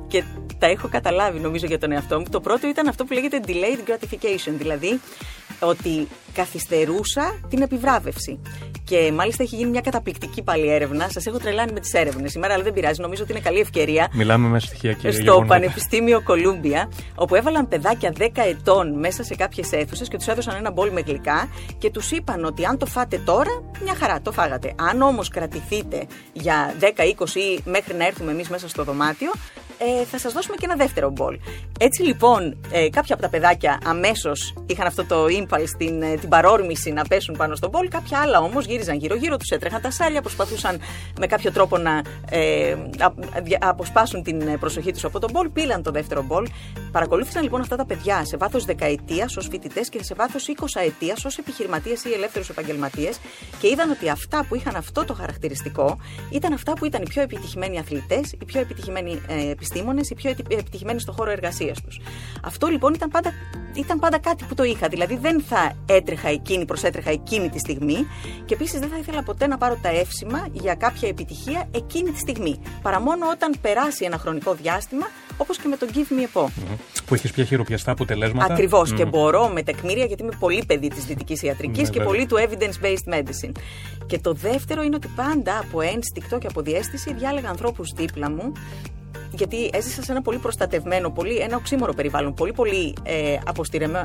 [0.07, 0.23] και
[0.57, 2.25] τα έχω καταλάβει νομίζω για τον εαυτό μου.
[2.31, 4.99] Το πρώτο ήταν αυτό που λέγεται delayed gratification, δηλαδή
[5.59, 8.39] ότι καθυστερούσα την επιβράβευση.
[8.83, 11.09] Και μάλιστα έχει γίνει μια καταπληκτική πάλι έρευνα.
[11.09, 13.01] Σας έχω τρελάνει με τις έρευνες σήμερα, αλλά δεν πειράζει.
[13.01, 14.09] Νομίζω ότι είναι καλή ευκαιρία.
[14.13, 15.47] Μιλάμε με στοιχεία, κύριε Στο γεγονότα.
[15.47, 20.71] Πανεπιστήμιο Κολούμπια, όπου έβαλαν παιδάκια 10 ετών μέσα σε κάποιες αίθουσες και τους έδωσαν ένα
[20.71, 24.73] μπολ με γλυκά και τους είπαν ότι αν το φάτε τώρα, μια χαρά, το φάγατε.
[24.75, 29.31] Αν όμως κρατηθείτε για 10-20 ή μέχρι να έρθουμε εμείς μέσα στο δωμάτιο,
[29.77, 31.39] ε, θα σας δώσουμε και ένα δεύτερο μπολ.
[31.79, 36.29] Έτσι λοιπόν, ε, κάποια από τα παιδάκια αμέσως είχαν αυτό το impulse, την, ε, την
[36.29, 37.87] παρόρμηση να πέσουν πάνω στο μπολ.
[37.87, 40.79] Κάποια άλλα όμως γύριζαν γύρω-γύρω, τους έτρεχαν τα σάλια, προσπαθούσαν
[41.19, 42.75] με κάποιο τρόπο να ε,
[43.59, 45.49] αποσπάσουν την προσοχή τους από τον μπολ.
[45.49, 46.47] Πήλαν το δεύτερο μπολ.
[46.91, 51.15] Παρακολούθησαν λοιπόν αυτά τα παιδιά σε βάθος δεκαετίας ως φοιτητές και σε βάθος 20 ετία
[51.25, 53.19] ως επιχειρηματίες ή ελεύθερους επαγγελματίες
[53.59, 55.97] και είδαν ότι αυτά που είχαν αυτό το χαρακτηριστικό
[56.31, 60.29] ήταν αυτά που ήταν οι πιο επιτυχημένοι αθλητές, οι πιο επιτυχημένοι ε, επιστήμονες, οι πιο
[60.49, 61.99] επιτυχημένοι στο χώρο εργασίας τους.
[62.43, 63.31] Αυτό λοιπόν ήταν πάντα,
[63.73, 64.87] ήταν πάντα κάτι που το είχα.
[64.87, 68.07] Δηλαδή δεν θα έτρεχα εκείνη, προσέτρεχα εκείνη τη στιγμή
[68.45, 72.19] και επίσης δεν θα ήθελα ποτέ να πάρω τα εύσημα για κάποια επιτυχία εκείνη τη
[72.19, 72.59] στιγμή.
[72.81, 75.05] Παρά μόνο όταν περάσει ένα χρονικό διάστημα,
[75.37, 76.49] όπως και με τον Give Me a
[77.05, 78.53] Που έχεις πια χειροπιαστά αποτελέσματα.
[78.53, 78.93] Ακριβώς.
[78.93, 82.35] Και μπορώ με τεκμήρια, γιατί είμαι πολύ παιδί της δυτικής ιατρικής ναι, και πολύ του
[82.35, 83.51] evidence-based medicine.
[84.07, 88.51] Και το δεύτερο είναι ότι πάντα από ένστικτο και από διέστηση διάλεγα ανθρώπους δίπλα μου
[89.37, 93.37] γιατί έζησα σε ένα πολύ προστατευμένο, πολύ, ένα οξύμορο περιβάλλον, πολύ πολύ ε,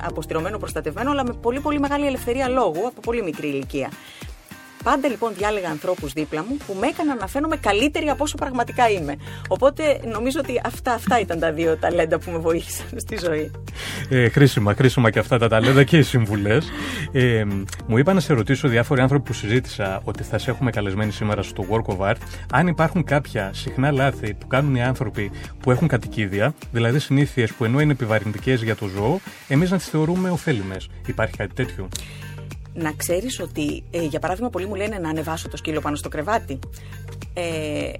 [0.02, 3.90] αποστηρωμένο, προστατευμένο, αλλά με πολύ πολύ μεγάλη ελευθερία λόγου από πολύ μικρή ηλικία.
[4.82, 8.88] Πάντα λοιπόν διάλεγα ανθρώπους δίπλα μου που με έκαναν να φαίνομαι καλύτερη από όσο πραγματικά
[8.90, 9.16] είμαι.
[9.48, 13.50] Οπότε νομίζω ότι αυτά, αυτά ήταν τα δύο ταλέντα που με βοήθησαν στη ζωή.
[14.08, 16.70] Ε, χρήσιμα, χρήσιμα και αυτά τα ταλέντα και οι συμβουλές.
[17.12, 17.44] Ε,
[17.86, 21.42] μου είπα να σε ρωτήσω διάφοροι άνθρωποι που συζήτησα ότι θα σε έχουμε καλεσμένοι σήμερα
[21.42, 22.20] στο Work of Art,
[22.52, 27.64] αν υπάρχουν κάποια συχνά λάθη που κάνουν οι άνθρωποι που έχουν κατοικίδια, δηλαδή συνήθειες που
[27.64, 30.88] ενώ είναι επιβαρυντικές για το ζώο, εμείς να τις θεωρούμε ωφέλιμες.
[31.06, 31.88] Υπάρχει κάτι τέτοιο;
[32.74, 36.08] Να ξέρεις ότι, ε, για παράδειγμα, πολλοί μου λένε να ανεβάσω το σκύλο πάνω στο
[36.08, 36.58] κρεβάτι.
[37.34, 37.92] Ε,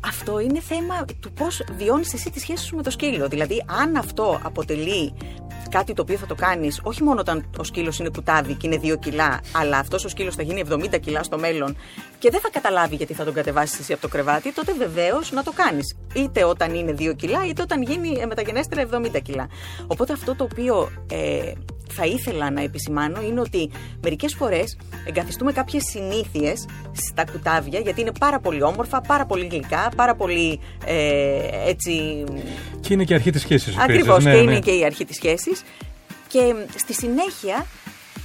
[0.00, 3.28] αυτό είναι θέμα του πώς βιώνεις εσύ τη σχέση σου με το σκύλο.
[3.28, 5.12] Δηλαδή, αν αυτό αποτελεί
[5.78, 8.80] κάτι το οποίο θα το κάνεις όχι μόνο όταν ο σκύλος είναι κουτάβι και είναι
[8.82, 11.76] 2 κιλά, αλλά αυτός ο σκύλος θα γίνει 70 κιλά στο μέλλον
[12.18, 15.42] και δεν θα καταλάβει γιατί θα τον κατεβάσεις εσύ από το κρεβάτι, τότε βεβαίως να
[15.42, 15.96] το κάνεις.
[16.14, 19.48] Είτε όταν είναι 2 κιλά, είτε όταν γίνει μεταγενέστερα 70 κιλά.
[19.86, 21.52] Οπότε αυτό το οποίο ε,
[21.96, 23.70] θα ήθελα να επισημάνω είναι ότι
[24.02, 24.76] μερικές φορές
[25.08, 30.60] εγκαθιστούμε κάποιες συνήθειες στα κουτάβια γιατί είναι πάρα πολύ όμορφα, πάρα πολύ γλυκά, πάρα πολύ
[30.86, 32.24] ε, έτσι.
[32.80, 33.76] Και είναι και η αρχή της σχέσης.
[33.78, 34.58] Ακριβώς, ναι, και είναι ναι.
[34.58, 35.62] και η αρχή της σχέσης.
[36.28, 37.66] Και στη συνέχεια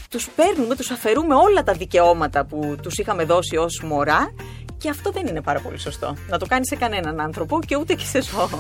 [0.10, 4.34] τους παίρνουμε, τους αφαιρούμε όλα τα δικαιώματα που τους είχαμε δώσει ως μωρά
[4.78, 6.16] και αυτό δεν είναι πάρα πολύ σωστό.
[6.28, 8.60] Να το κάνει σε κανέναν άνθρωπο και ούτε και σε ζώο.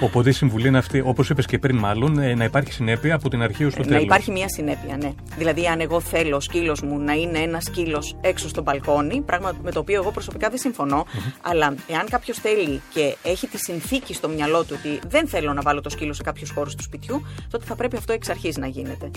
[0.00, 3.28] Οπότε η συμβουλή είναι αυτή, όπως είπες και πριν, μάλλον ε, να υπάρχει συνέπεια από
[3.28, 3.96] την αρχή ως το τέλος.
[3.96, 5.12] Να υπάρχει μια συνέπεια, ναι.
[5.38, 9.52] Δηλαδή, αν εγώ θέλω ο σκύλος μου να είναι ένας σκύλος έξω στο μπαλκόνι, πράγμα
[9.62, 11.06] με το οποίο εγώ προσωπικά δεν συμφωνω
[11.40, 15.62] αλλά εάν κάποιος θέλει και έχει τη συνθήκη στο μυαλό του ότι δεν θέλω να
[15.62, 18.66] βάλω το σκύλο σε κάποιους χώρους του σπιτιού, τότε θα πρέπει αυτό εξ αρχής να
[18.66, 19.10] γίνεται.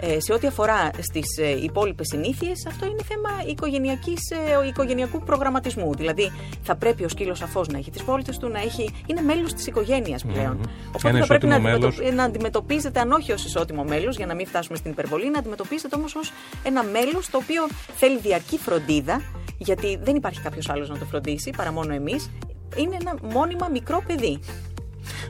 [0.00, 5.94] Ε, σε ό,τι αφορά στις ε, υπόλοιπες συνήθειες, αυτό είναι θέμα ε, οικογενειακού προγραμματισμού.
[5.94, 9.52] Δηλαδή, θα πρέπει ο σκύλος σαφώς να έχει τις βόλτες του, να έχει, είναι μέλος
[9.52, 10.60] της οικογένειας πλέον.
[10.62, 10.92] Mm-hmm.
[10.96, 11.98] Οπότε θα πρέπει να, μέλος...
[12.14, 15.96] να αντιμετωπίζετε, αν όχι ως ισότιμο μέλος, για να μην φτάσουμε στην υπερβολή, να αντιμετωπίζετε
[15.96, 19.20] όμως ως ένα μέλος το οποίο θέλει διαρκή φροντίδα,
[19.58, 22.30] γιατί δεν υπάρχει κάποιος άλλος να το φροντίσει παρά μόνο εμείς.
[22.76, 24.40] Είναι ένα μόνιμα μικρό παιδί.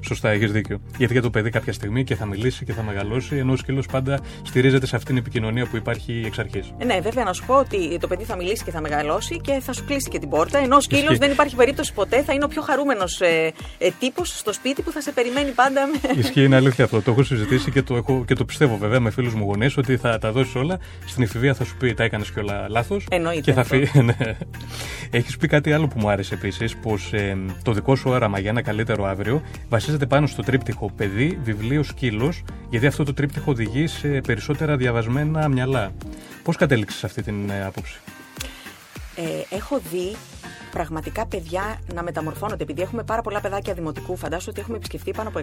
[0.07, 0.81] Σωστά, έχεις δίκιο.
[0.97, 3.87] Γιατί για το παιδί κάποια στιγμή και θα μιλήσει και θα μεγαλώσει, ενώ ο σκύλος
[3.87, 6.73] πάντα στηρίζεται σε αυτήν την επικοινωνία που υπάρχει εξ αρχής.
[6.85, 9.73] Ναι, βέβαια να σου πω ότι το παιδί θα μιλήσει και θα μεγαλώσει και θα
[9.73, 10.59] σου κλείσει και την πόρτα.
[10.59, 14.39] Ενώ ο σκύλος δεν υπάρχει περίπτωση ποτέ, θα είναι ο πιο χαρούμενος ε, ε, τύπος
[14.39, 15.87] στο σπίτι που θα σε περιμένει πάντα.
[15.87, 16.21] Με...
[16.21, 17.03] Ισχύει, είναι αλήθεια αυτό.
[17.03, 19.97] Το έχω συζητήσει και το, έχω, και το πιστεύω βέβαια με φίλους μου γονείς ότι
[19.97, 20.79] θα τα δώσεις όλα.
[21.07, 23.07] Στην εφηβεία θα σου πει τα έκανες και όλα λάθος.
[23.11, 23.41] Εννοείται.
[23.41, 23.91] Και θα φύγει.
[24.05, 24.37] Ναι.
[25.11, 28.51] Έχεις πει κάτι άλλο που μου άρεσε επίσης, πως ε, το δικό σου όραμα για
[28.51, 33.87] ένα καλύτερο αύριο βασίζεται πάνω στο τρίπτυχο παιδί, βιβλίο, σκύλος, γιατί αυτό το τρίπτυχο οδηγεί
[33.87, 35.93] σε περισσότερα διαβασμένα μυαλά.
[36.43, 38.01] Πώς κατέληξες σε αυτή την ε, άποψη,
[39.17, 40.17] ε, Έχω δει
[40.71, 42.63] πραγματικά παιδιά να μεταμορφώνονται.
[42.63, 45.41] Επειδή έχουμε πάρα πολλά παιδάκια δημοτικού, φαντάζομαι ότι έχουμε επισκεφτεί πάνω από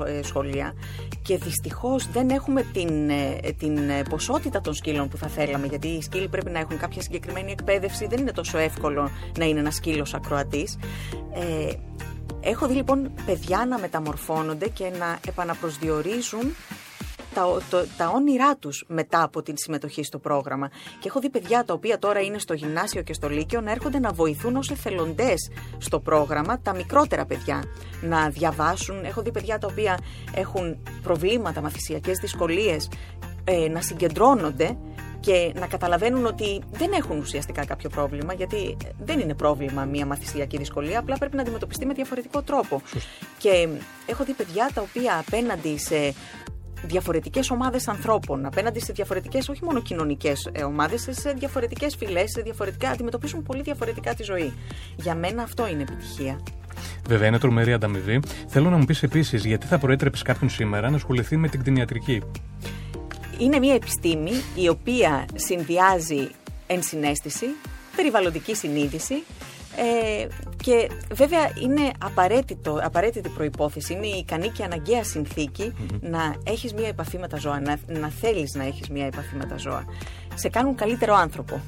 [0.00, 0.74] 120 ε, σχολεία
[1.22, 3.78] και δυστυχώς δεν έχουμε την, ε, την
[4.10, 5.66] ποσότητα των σκύλων που θα θέλαμε.
[5.66, 8.06] Γιατί οι σκύλοι πρέπει να έχουν κάποια συγκεκριμένη εκπαίδευση.
[8.06, 10.78] Δεν είναι τόσο εύκολο να είναι ένας σκύλος ακροατής.
[11.34, 11.72] Ε,
[12.48, 16.54] Έχω δει λοιπόν παιδιά να μεταμορφώνονται και να επαναπροσδιορίζουν
[17.34, 20.68] τα, το, τα όνειρά τους μετά από την συμμετοχή στο πρόγραμμα.
[21.00, 23.98] Και έχω δει παιδιά τα οποία τώρα είναι στο γυμνάσιο και στο λύκειο να έρχονται
[23.98, 27.64] να βοηθούν ως εθελοντές στο πρόγραμμα τα μικρότερα παιδιά
[28.00, 29.04] να διαβάσουν.
[29.04, 29.98] Έχω δει παιδιά τα οποία
[30.34, 32.88] έχουν προβλήματα, μαθησιακές δυσκολίες,
[33.44, 34.76] ε, να συγκεντρώνονται
[35.26, 40.56] και να καταλαβαίνουν ότι δεν έχουν ουσιαστικά κάποιο πρόβλημα, γιατί δεν είναι πρόβλημα μια μαθησιακή
[40.56, 42.82] δυσκολία, απλά πρέπει να αντιμετωπιστεί με διαφορετικό τρόπο.
[43.38, 43.68] Και
[44.06, 46.14] έχω δει παιδιά τα οποία απέναντι σε
[46.82, 52.40] διαφορετικές ομάδες ανθρώπων, απέναντι σε διαφορετικές, όχι μόνο κοινωνικές ε, ομάδες, σε διαφορετικές φυλές, σε
[52.40, 54.52] διαφορετικά, αντιμετωπίσουν πολύ διαφορετικά τη ζωή.
[54.96, 56.40] Για μένα αυτό είναι επιτυχία.
[57.08, 58.20] Βέβαια, είναι τρομερή ανταμοιβή.
[58.48, 62.22] Θέλω να μου πεις επίσης γιατί θα προέτρεπες κάποιον σήμερα να ασχοληθεί με την κτηνιατρική;
[63.38, 66.28] Είναι μια επιστήμη η οποία συνδυάζει
[66.66, 67.46] ενσυναίσθηση,
[67.96, 69.14] περιβαλλοντική συνείδηση
[69.76, 75.02] ε, και βέβαια είναι απαραίτητο, απαραίτητη προϋπόθεση, είναι η ικανή και αναγκαία
[76.00, 79.44] να έχεις μια επαφή με τα ζώα, να, να θέλεις να έχεις μια επαφή με
[79.44, 79.84] τα ζώα.
[80.34, 81.60] Σε κάνουν καλύτερο άνθρωπο.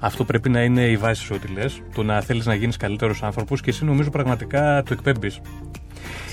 [0.00, 3.22] Αυτό πρέπει να είναι η βάση σου ότι λες, το να θέλεις να γίνεις καλύτερος
[3.22, 5.40] άνθρωπος και εσύ νομίζω πραγματικά το εκπέμπεις.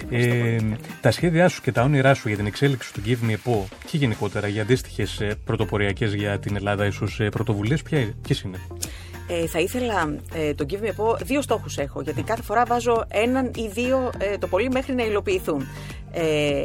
[0.09, 0.57] Ε,
[1.01, 3.63] τα σχέδιά σου και τα όνειρά σου για την εξέλιξη του Give Me a Paw
[3.85, 8.57] και γενικότερα για αντίστοιχες πρωτοποριακές για την Ελλάδα, ίσως πρωτοβουλίες, ποιες είναι;
[9.27, 12.01] Ε, θα ήθελα ε, το Give Me a Paw, δύο στόχους έχω.
[12.01, 15.67] Γιατί κάθε φορά βάζω έναν ή δύο ε, το πολύ μέχρι να υλοποιηθούν.
[16.11, 16.63] Ε,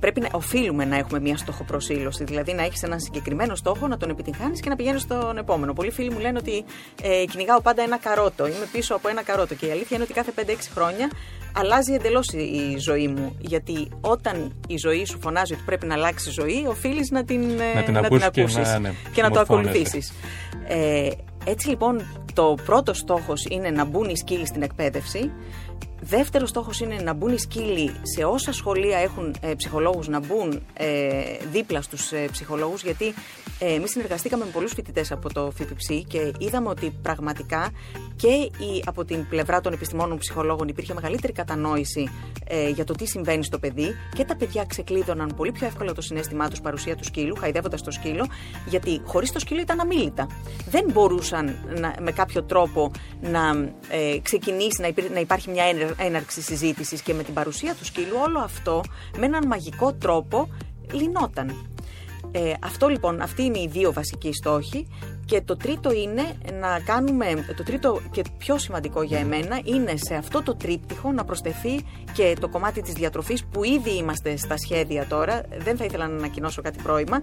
[0.00, 2.24] πρέπει να οφείλουμε να έχουμε μια στοχοπροσύλωση.
[2.24, 5.72] Δηλαδή να έχεις έναν συγκεκριμένο στόχο, να τον επιτυγχάνεις και να πηγαίνεις στον επόμενο.
[5.72, 6.64] Πολλοί φίλοι μου λένε ότι
[7.02, 8.46] ε, κυνηγάω πάντα ένα καρότο.
[8.46, 9.54] Είμαι πίσω από ένα καρότο.
[9.54, 10.42] Και η αλήθεια είναι ότι κάθε 5-6
[10.74, 11.10] χρόνια
[11.52, 13.36] αλλάζει εντελώς η ζωή μου.
[13.38, 17.82] Γιατί όταν η ζωή σου φωνάζει ότι πρέπει να αλλάξει ζωή, οφείλεις να την, να
[17.82, 20.12] την, να την και, να, ναι, και να το ακολουθήσεις.
[20.68, 21.08] Ε,
[21.44, 25.30] έτσι λοιπόν το πρώτο στόχος είναι να μπουν οι σκύλοι στην εκπαίδευση.
[26.08, 30.62] Δεύτερος στόχος είναι να μπουν οι σκύλοι σε όσα σχολεία έχουν ε, ψυχολόγους να μπουν
[30.72, 30.86] ε,
[31.52, 33.14] δίπλα στους ε, ψυχολόγους, γιατί
[33.58, 37.70] ε, εμείς συνεργαστήκαμε με πολλούς φοιτητές από το ΦΠΨ και είδαμε ότι πραγματικά
[38.16, 38.28] και
[38.64, 42.10] η, από την πλευρά των επιστημόνων ψυχολόγων υπήρχε μεγαλύτερη κατανόηση
[42.44, 46.00] ε, για το τι συμβαίνει στο παιδί και τα παιδιά ξεκλείδωναν πολύ πιο εύκολα το
[46.00, 48.26] συνέστημά τους παρουσία του σκύλου, χαϊδεύοντας το σκύλο,
[48.66, 50.26] γιατί χωρίς το σκύλο ήταν αμήλυτα.
[50.68, 52.90] Δεν μπορούσαν να, με κάποιο τρόπο
[53.20, 55.64] να ε, ξεκινήσει, να, να υπάρχει μια
[55.98, 58.82] έναρξη συζήτησης και με την παρουσία του σκύλου όλο αυτό
[59.18, 60.48] με έναν μαγικό τρόπο
[60.92, 61.66] λυνόταν.
[62.30, 64.88] Ε, αυτό λοιπόν, αυτοί είναι οι δύο βασικοί στόχοι
[65.28, 66.22] και το τρίτο είναι
[66.60, 71.24] να κάνουμε, το τρίτο και πιο σημαντικό για εμένα είναι σε αυτό το τρίπτυχο να
[71.24, 71.80] προσθεθεί
[72.12, 76.16] και το κομμάτι της διατροφής που ήδη είμαστε στα σχέδια τώρα, δεν θα ήθελα να
[76.16, 77.20] ανακοινώσω κάτι πρόημα,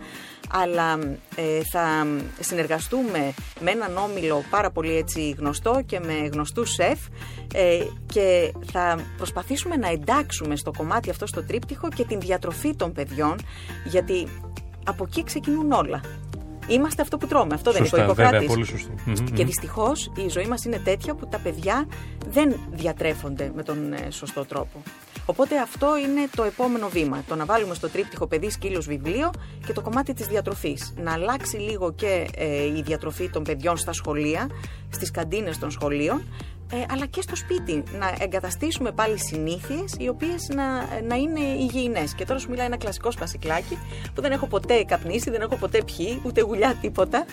[0.50, 1.00] αλλά
[1.36, 2.08] ε, θα
[2.40, 7.00] συνεργαστούμε με έναν όμιλο πάρα πολύ έτσι γνωστό και με γνωστούς σεφ
[7.54, 12.92] ε, και θα προσπαθήσουμε να εντάξουμε στο κομμάτι αυτό στο τρίπτυχο και την διατροφή των
[12.92, 13.36] παιδιών
[13.86, 14.28] γιατί
[14.86, 16.02] από εκεί ξεκινούν όλα.
[16.68, 17.54] Είμαστε αυτό που τρώμε.
[17.54, 18.90] Αυτό σωστά, δεν είναι Βέβαια, πολύ σωστό.
[19.34, 21.88] Και δυστυχώς η ζωή μας είναι τέτοια που τα παιδιά
[22.30, 24.82] δεν διατρέφονται με τον ε, σωστό τρόπο.
[25.26, 27.24] Οπότε αυτό είναι το επόμενο βήμα.
[27.28, 29.32] Το να βάλουμε στο τρίπτυχο παιδί σκύλος βιβλίο
[29.66, 30.94] και το κομμάτι της διατροφής.
[30.98, 34.50] Να αλλάξει λίγο και ε, η διατροφή των παιδιών στα σχολεία,
[34.90, 36.22] στις καντίνες των σχολείων,
[36.72, 37.84] ε, αλλά και στο σπίτι.
[38.00, 40.64] Να εγκαταστήσουμε πάλι συνήθειες οι οποίες να,
[41.08, 42.14] να είναι υγιεινές.
[42.14, 43.78] Και τώρα σου μιλάει ένα κλασικό σπασικλάκι
[44.14, 47.26] που δεν έχω ποτέ καπνίσει, δεν έχω ποτέ πιει, ούτε γουλιά τίποτα.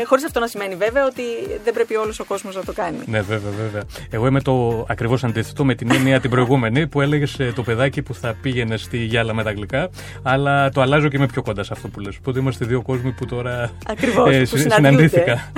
[0.00, 1.22] Ε, Χωρίς αυτό να σημαίνει βέβαια ότι
[1.64, 2.98] δεν πρέπει όλος ο κόσμος να το κάνει.
[3.06, 3.82] Ναι, βέβαια, βέβαια.
[4.10, 8.02] Εγώ είμαι το ακριβώς αντίθετο με την έννοια την προηγούμενη που έλεγες ε, το παιδάκι
[8.02, 9.90] που θα πήγαινε στη γυάλα με τα γλυκά.
[10.22, 12.16] Αλλά το αλλάζω και είμαι πιο κοντά σε αυτό που λες.
[12.18, 15.52] Οπότε είμαστε δύο κόσμοι που τώρα Ακριβώς, ε, που συναντήθηκα.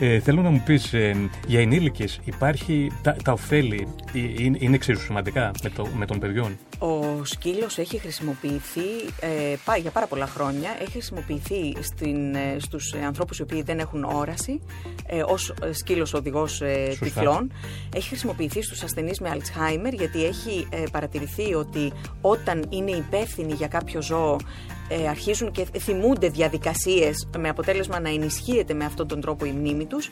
[0.00, 4.74] Ε, θέλω να μου πεις, ε, για ενήλικες υπάρχει, τα, τα ωφέλη ε, είναι, είναι
[4.74, 6.58] εξίσου σημαντικά με, το, με των παιδιών.
[6.78, 8.80] Ο σκύλος έχει χρησιμοποιηθεί
[9.20, 10.70] ε, για πάρα πολλά χρόνια.
[10.80, 14.60] Έχει χρησιμοποιηθεί στην, ε, στους ανθρώπους οι οποίοι δεν έχουν όραση
[15.06, 17.52] ε, ως σκύλος οδηγός ε, τυφλών.
[17.94, 24.02] Έχει χρησιμοποιηθεί στους ασθενείς με Alzheimer γιατί έχει παρατηρηθεί ότι όταν είναι υπεύθυνοι για κάποιο
[24.02, 24.36] ζώο
[24.88, 29.86] ε, αρχίζουν και θυμούνται διαδικασίες με αποτέλεσμα να ενισχύεται με αυτόν τον τρόπο η μνήμη
[29.86, 30.10] τους.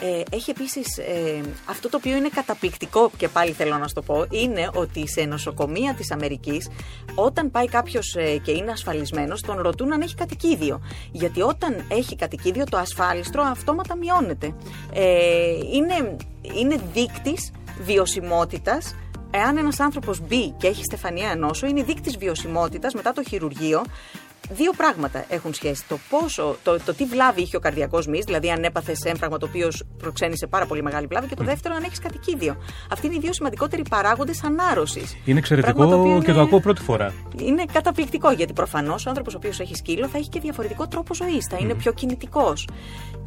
[0.00, 4.02] Ε, έχει επίσης ε, αυτό το οποίο είναι καταπληκτικό και πάλι θέλω να σου το
[4.02, 6.68] πω είναι ότι σε νοσοκομεία της Αμερικής
[7.14, 10.80] όταν πάει κάποιος ε, και είναι ασφαλισμένος τον ρωτούν αν έχει κατοικίδιο.
[11.12, 14.54] Γιατί όταν έχει κατοικίδιο το ασφάλιστρο αυτόματα μειώνεται.
[14.92, 15.04] Ε,
[15.72, 16.16] είναι,
[16.60, 18.94] είναι δείκτης βιωσιμότητας
[19.36, 23.82] εάν ένας άνθρωπος μπει και έχει στεφανία νόσο, είναι δείκτης βιωσιμότητας μετά το χειρουργείο
[24.50, 25.84] δύο πράγματα έχουν σχέση.
[25.88, 29.46] Το πόσο, το, το τι βλάβη είχε ο καρδιακός μυς, δηλαδή αν έπαθες έμφραγμα το
[29.46, 32.56] οποίος προξένησε πάρα πολύ μεγάλη βλάβη, και το δεύτερο αν έχεις κατοικίδιο.
[32.90, 35.16] Αυτοί είναι οι δύο σημαντικότεροι παράγοντες ανάρρωσης.
[35.24, 37.12] Είναι εξαιρετικό το και το ακούω πρώτη φορά.
[37.40, 41.14] Είναι καταπληκτικό γιατί προφανώς ο άνθρωπος ο οποίος έχει σκύλο θα έχει και διαφορετικό τρόπο
[41.14, 42.68] ζωής, θα είναι πιο κινητικός.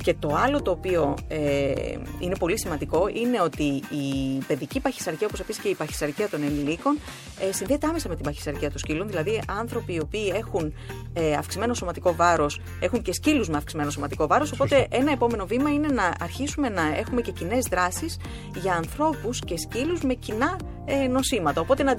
[0.04, 1.72] Και το άλλο το οποίο ε,
[2.20, 6.98] είναι πολύ σημαντικό είναι ότι η παιδική παχυσαρκία, όπως επίσης και η παχυσαρκία των ενηλίκων,
[7.40, 9.08] ε, συνδέεται άμεσα με την παχυσαρκία των σκύλων.
[9.08, 10.74] Δηλαδή, άνθρωποι οι οποίοι έχουν
[11.20, 14.52] ε, αυξημένο σωματικό βάρος έχουν και σκύλους με αυξημένο σωματικό βάρος.
[14.52, 18.20] Οπότε, ένα επόμενο βήμα είναι να αρχίσουμε να έχουμε και κοινές δράσεις
[18.56, 20.58] για ανθρώπους και σκύλους με κοινά
[20.90, 21.62] ε, νοσήματα.
[21.62, 21.96] Οπότε να,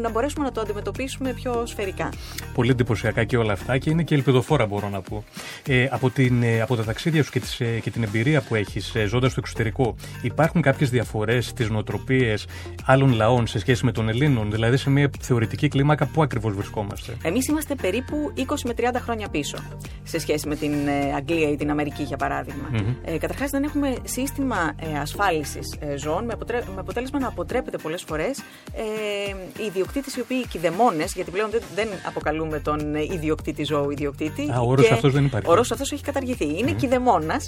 [0.00, 2.08] να μπορέσουμε να το αντιμετωπίσουμε πιο σφαιρικά.
[2.54, 5.24] Πολύ εντυπωσιακά και όλα αυτά και είναι και ελπιδοφόρα, μπορώ να πω.
[5.66, 8.54] Ε, από, την, ε, από τα ταξίδια σου και, τις, ε, και την εμπειρία που
[8.54, 12.46] έχεις ε, ζώντας στο εξωτερικό, υπάρχουν κάποιες διαφορές στις νοοτροπίες
[12.84, 17.16] άλλων λαών σε σχέση με των Ελλήνων, δηλαδή σε μια θεωρητική κλίμακα, πού ακριβώς βρισκόμαστε;
[17.22, 19.58] Εμείς είμαστε περίπου 20 με 30 χρόνια πίσω
[20.02, 22.70] σε σχέση με την ε, Αγγλία ή την Αμερική, για παράδειγμα.
[22.72, 22.94] Mm-hmm.
[23.04, 26.62] Ε, Καταρχάς, δεν έχουμε σύστημα ε, ασφάλισης ε, ζώων, με, αποτρέ...
[26.74, 28.38] με αποτέλεσμα να αποτρέπεται πολλές φορές
[28.72, 34.50] ε, οι ιδιοκτήτες οι οποίοι κυδεμόνες, γιατί πλέον δεν, δεν αποκαλούμε τον ιδιοκτήτη ζώου ιδιοκτήτη.
[34.50, 35.48] Α, ο όρος αυτός δεν υπάρχει.
[35.48, 36.58] Ο όρος αυτός έχει καταργηθεί.
[36.58, 36.76] Είναι mm-hmm.
[36.76, 37.40] κηδεμόνα.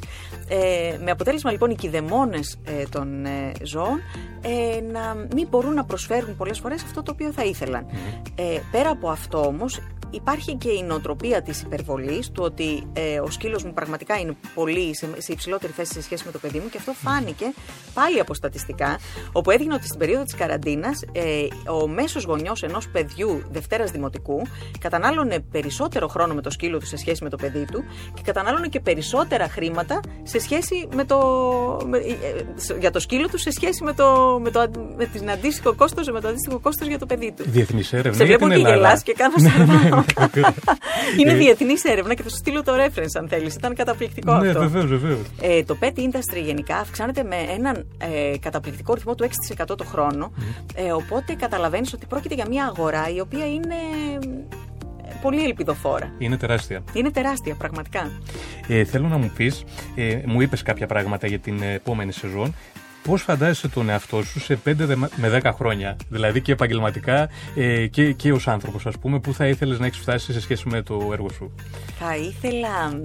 [0.49, 4.01] Ε, με αποτέλεσμα λοιπόν οι κυδεμόνες ε, των ε, ζώων
[4.43, 7.87] ε, να μην μπορούν να προσφέρουν πολλές φορές αυτό το οποίο θα ήθελαν.
[8.35, 13.31] Ε, πέρα από αυτό όμως, υπάρχει και η νοοτροπία της υπερβολής, του ότι ε, ο
[13.31, 16.68] σκύλος μου πραγματικά είναι πολύ σε, σε υψηλότερη θέση σε σχέση με το παιδί μου
[16.68, 17.53] και αυτό φάνηκε
[17.95, 18.99] πάλι από στατιστικά,
[19.33, 24.42] όπου έδειχνε ότι στην περίοδο της καραντίνας ε, ο μέσος γονιός ενός παιδιού Δευτέρας Δημοτικού
[24.79, 28.68] κατανάλωνε περισσότερο χρόνο με το σκύλο του σε σχέση με το παιδί του και κατανάλωνε
[28.68, 31.18] και περισσότερα χρήματα σε σχέση με το,
[31.87, 35.75] με, ε, για το σκύλο του σε σχέση με το, με το, με την αντίστοιχο
[35.75, 37.45] κόστος, με το αντίστοιχο κόστος για το παιδί του.
[37.47, 39.35] Διεθνής έρευνα Σε βλέπω και γελάς και κάνω
[41.21, 43.55] είναι διεθνής έρευνα και θα σου στείλω το reference αν θέλεις.
[43.55, 44.61] Ήταν καταπληκτικό ναι, αυτό.
[44.61, 45.27] Βεβαίως, βεβαίως.
[45.41, 50.33] Ε, το pet industry γενικά αυξάνεται με έναν ε, καταπληκτικό ρυθμό του 6% το χρόνο.
[50.75, 53.77] Ε, οπότε καταλαβαίνεις ότι πρόκειται για μια αγορά η οποία είναι
[55.23, 56.13] πολύ ελπιδοφόρα.
[56.19, 56.83] Είναι τεράστια.
[56.93, 58.11] Είναι τεράστια, πραγματικά.
[58.69, 62.55] Ε, θέλω να μου πεις, ε, μου είπες κάποια πράγματα για την επόμενη σεζόν.
[63.03, 64.75] Πώς φαντάζεσαι τον εαυτό σου σε 5
[65.17, 69.47] με 10 χρόνια, δηλαδή και επαγγελματικά ε, και, και ως άνθρωπος, ας πούμε, πού θα
[69.47, 71.55] ήθελες να έχεις φτάσει σε σχέση με το έργο σου;
[71.99, 73.01] Θα ήθελα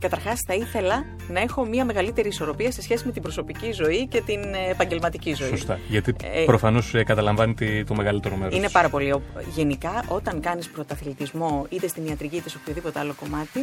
[0.00, 4.22] Καταρχάς, θα ήθελα να έχω μια μεγαλύτερη ισορροπία σε σχέση με την προσωπική ζωή και
[4.26, 5.48] την ε, επαγγελματική ζωή.
[5.48, 5.78] Σωστά.
[5.88, 8.56] Γιατί ε, προφανώς ε, καταλαμβάνει το μεγαλύτερο μέρος.
[8.56, 9.14] Είναι πάρα πολύ.
[9.54, 13.60] Γενικά, όταν κάνεις πρωταθλητισμό είτε στην ιατρική είτε σε οποιοδήποτε άλλο κομμάτι,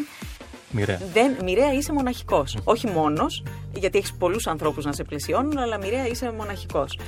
[0.71, 0.99] Μοιραία.
[1.13, 2.57] Δεν, μοιραία είσαι μοναχικός.
[2.63, 6.99] Όχι μόνος, γιατί έχεις πολλούς ανθρώπους να σε πλαισιώνουν, αλλά μοιραία είσαι μοναχικός.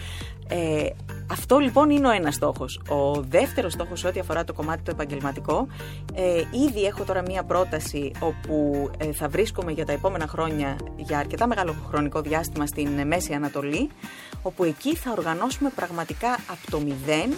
[0.48, 0.90] Ε,
[1.32, 2.82] αυτό λοιπόν είναι ο ένας στόχος.
[2.90, 5.68] Ο δεύτερος στόχος, σε ό,τι αφορά το κομμάτι το επαγγελματικό,
[6.14, 11.18] ε, ήδη έχω τώρα μία πρόταση όπου ε, θα βρίσκομαι για τα επόμενα χρόνια για
[11.18, 13.90] αρκετά μεγάλο χρονικό διάστημα στην Μέση Ανατολή,
[14.42, 17.34] όπου εκεί θα οργανώσουμε πραγματικά από το μηδέν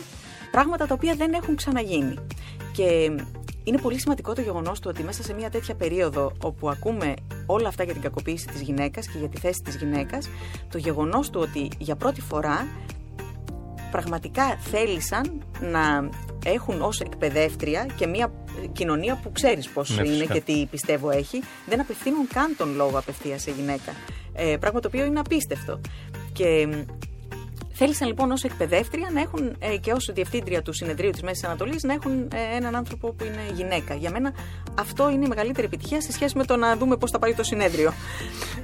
[0.51, 2.15] πράγματα τα οποία δεν έχουν ξαναγίνει.
[2.73, 3.11] Και
[3.63, 7.13] είναι πολύ σημαντικό το γεγονός του ότι μέσα σε μια τέτοια περίοδο όπου ακούμε
[7.45, 10.29] όλα αυτά για την κακοποίηση της γυναίκας και για τη θέση της γυναίκας,
[10.69, 12.67] το γεγονός του ότι για πρώτη φορά
[13.91, 16.09] πραγματικά θέλησαν να
[16.45, 18.31] έχουν ως εκπαιδεύτρια και μια
[18.71, 22.97] κοινωνία που ξέρεις πώς ναι, είναι και τι πιστεύω έχει, δεν απευθύνουν καν τον λόγο
[22.97, 23.91] απευθείας σε γυναίκα.
[24.33, 25.81] Ε, πράγμα το οποίο είναι απίστευτο.
[26.33, 26.67] Και
[27.83, 31.83] Θέλησαν λοιπόν ως εκπαιδεύτρια να έχουν ε, και ως διευθύντρια του συνεδρίου της Μέσης Ανατολής
[31.83, 33.93] να έχουν ε, έναν άνθρωπο που είναι γυναίκα.
[33.95, 34.33] Για μένα
[34.79, 37.43] αυτό είναι η μεγαλύτερη επιτυχία σε σχέση με το να δούμε πώς θα πάει το
[37.43, 37.93] συνέδριο.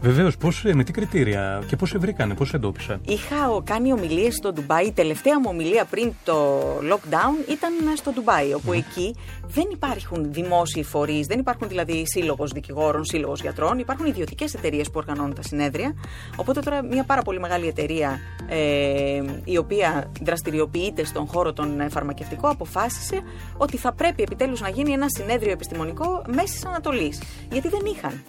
[0.02, 3.02] Βεβαίως, ε, με τι κριτήρια και πώς σε βρήκανε, πώς εντόπισαν.
[3.08, 4.86] Είχα κάνει ομιλίες στο Ντουμπάι.
[4.86, 9.16] Η τελευταία μου ομιλία πριν το lockdown ήταν στο Ντουμπάι, όπου εκεί
[9.48, 14.94] δεν υπάρχουν δημόσιοι φορείς, δεν υπάρχουν δηλαδή σύλλογος δικηγόρων, σύλλογος γιατρών, υπάρχουν ιδιωτικές εταιρείες που
[14.96, 15.94] οργανώνουν τα συνέδρια.
[16.36, 22.50] Οπότε τώρα μια πάρα πολύ μεγάλη εταιρεία ε, η οποία δραστηριοποιείται στον χώρο των φαρμακευτικών
[22.50, 23.22] αποφάσισε
[23.58, 28.24] ότι θα πρέπει επιτέλους να γίνει ένα συνέδριο επιστημονικό Μέσης Ανατολής γιατί δεν είχαν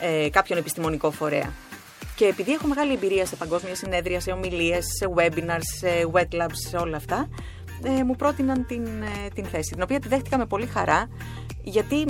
[0.00, 1.52] ε, κάποιον επιστημονικό φορέα.
[2.16, 6.56] Και επειδή έχω μεγάλη εμπειρία σε παγκόσμια συνέδρια, σε ομιλίες, σε webinars, σε wet labs,
[6.68, 7.28] σε όλα αυτά,
[7.82, 11.08] ε, μου πρότειναν την, ε, την θέση, την οποία τη δέχτηκα με πολύ χαρά,
[11.62, 12.04] γιατί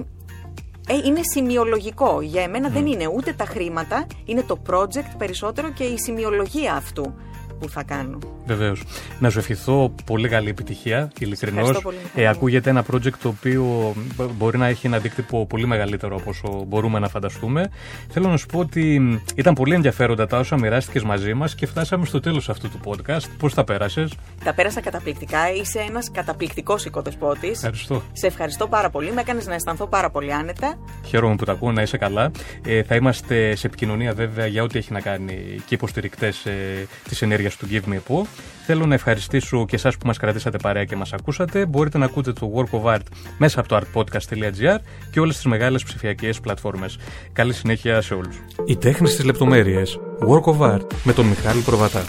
[0.88, 2.20] ε, είναι σημειολογικό.
[2.20, 7.14] Για εμένα δεν είναι ούτε τα χρήματα, είναι το project περισσότερο και η σημειολογία αυτού
[7.58, 8.18] που θα κάνω.
[8.46, 8.82] Βεβαίως.
[9.18, 11.82] Να σου ευχηθώ πολύ καλή επιτυχία, ειλικρινώς.
[12.14, 13.94] Ε, ακούγεται ένα project το οποίο
[14.36, 17.70] μπορεί να έχει ένα αντίκτυπο πολύ μεγαλύτερο από όσο μπορούμε να φανταστούμε.
[18.10, 22.06] Θέλω να σου πω ότι ήταν πολύ ενδιαφέροντα τα όσα μοιράστηκες μαζί μας και φτάσαμε
[22.06, 23.24] στο τέλος αυτού του podcast.
[23.38, 24.12] Πώς τα πέρασες,
[24.44, 25.52] Τα πέρασα καταπληκτικά.
[25.52, 27.56] Είσαι ένας καταπληκτικός οικοδεσπότης.
[27.56, 28.02] Ευχαριστώ.
[28.12, 29.12] Σε ευχαριστώ πάρα πολύ.
[29.12, 30.78] Με έκανες να αισθανθώ πάρα πολύ άνετα.
[31.04, 32.30] Χαίρομαι που τα ακούω, να είσαι καλά.
[32.66, 35.34] Ε, θα είμαστε σε επικοινωνία βέβαια για ό,τι έχει να κάνει
[35.66, 38.22] και υποστηρικτές ε, της ενέργειας του Give Me a
[38.66, 41.66] Θέλω να ευχαριστήσω και εσάς που μας κρατήσατε παρέα και μας ακούσατε.
[41.66, 43.06] Μπορείτε να ακούτε το Work of Art
[43.38, 44.78] μέσα από το artpodcast.gr
[45.10, 46.98] και όλες τις μεγάλες ψηφιακές πλατφόρμες.
[47.32, 48.36] Καλή συνέχεια σε όλους.
[48.66, 49.82] Η τέχνη στι λεπτομέρειε.
[50.28, 52.04] Work of Art με τον Μιχάλη Προβατά.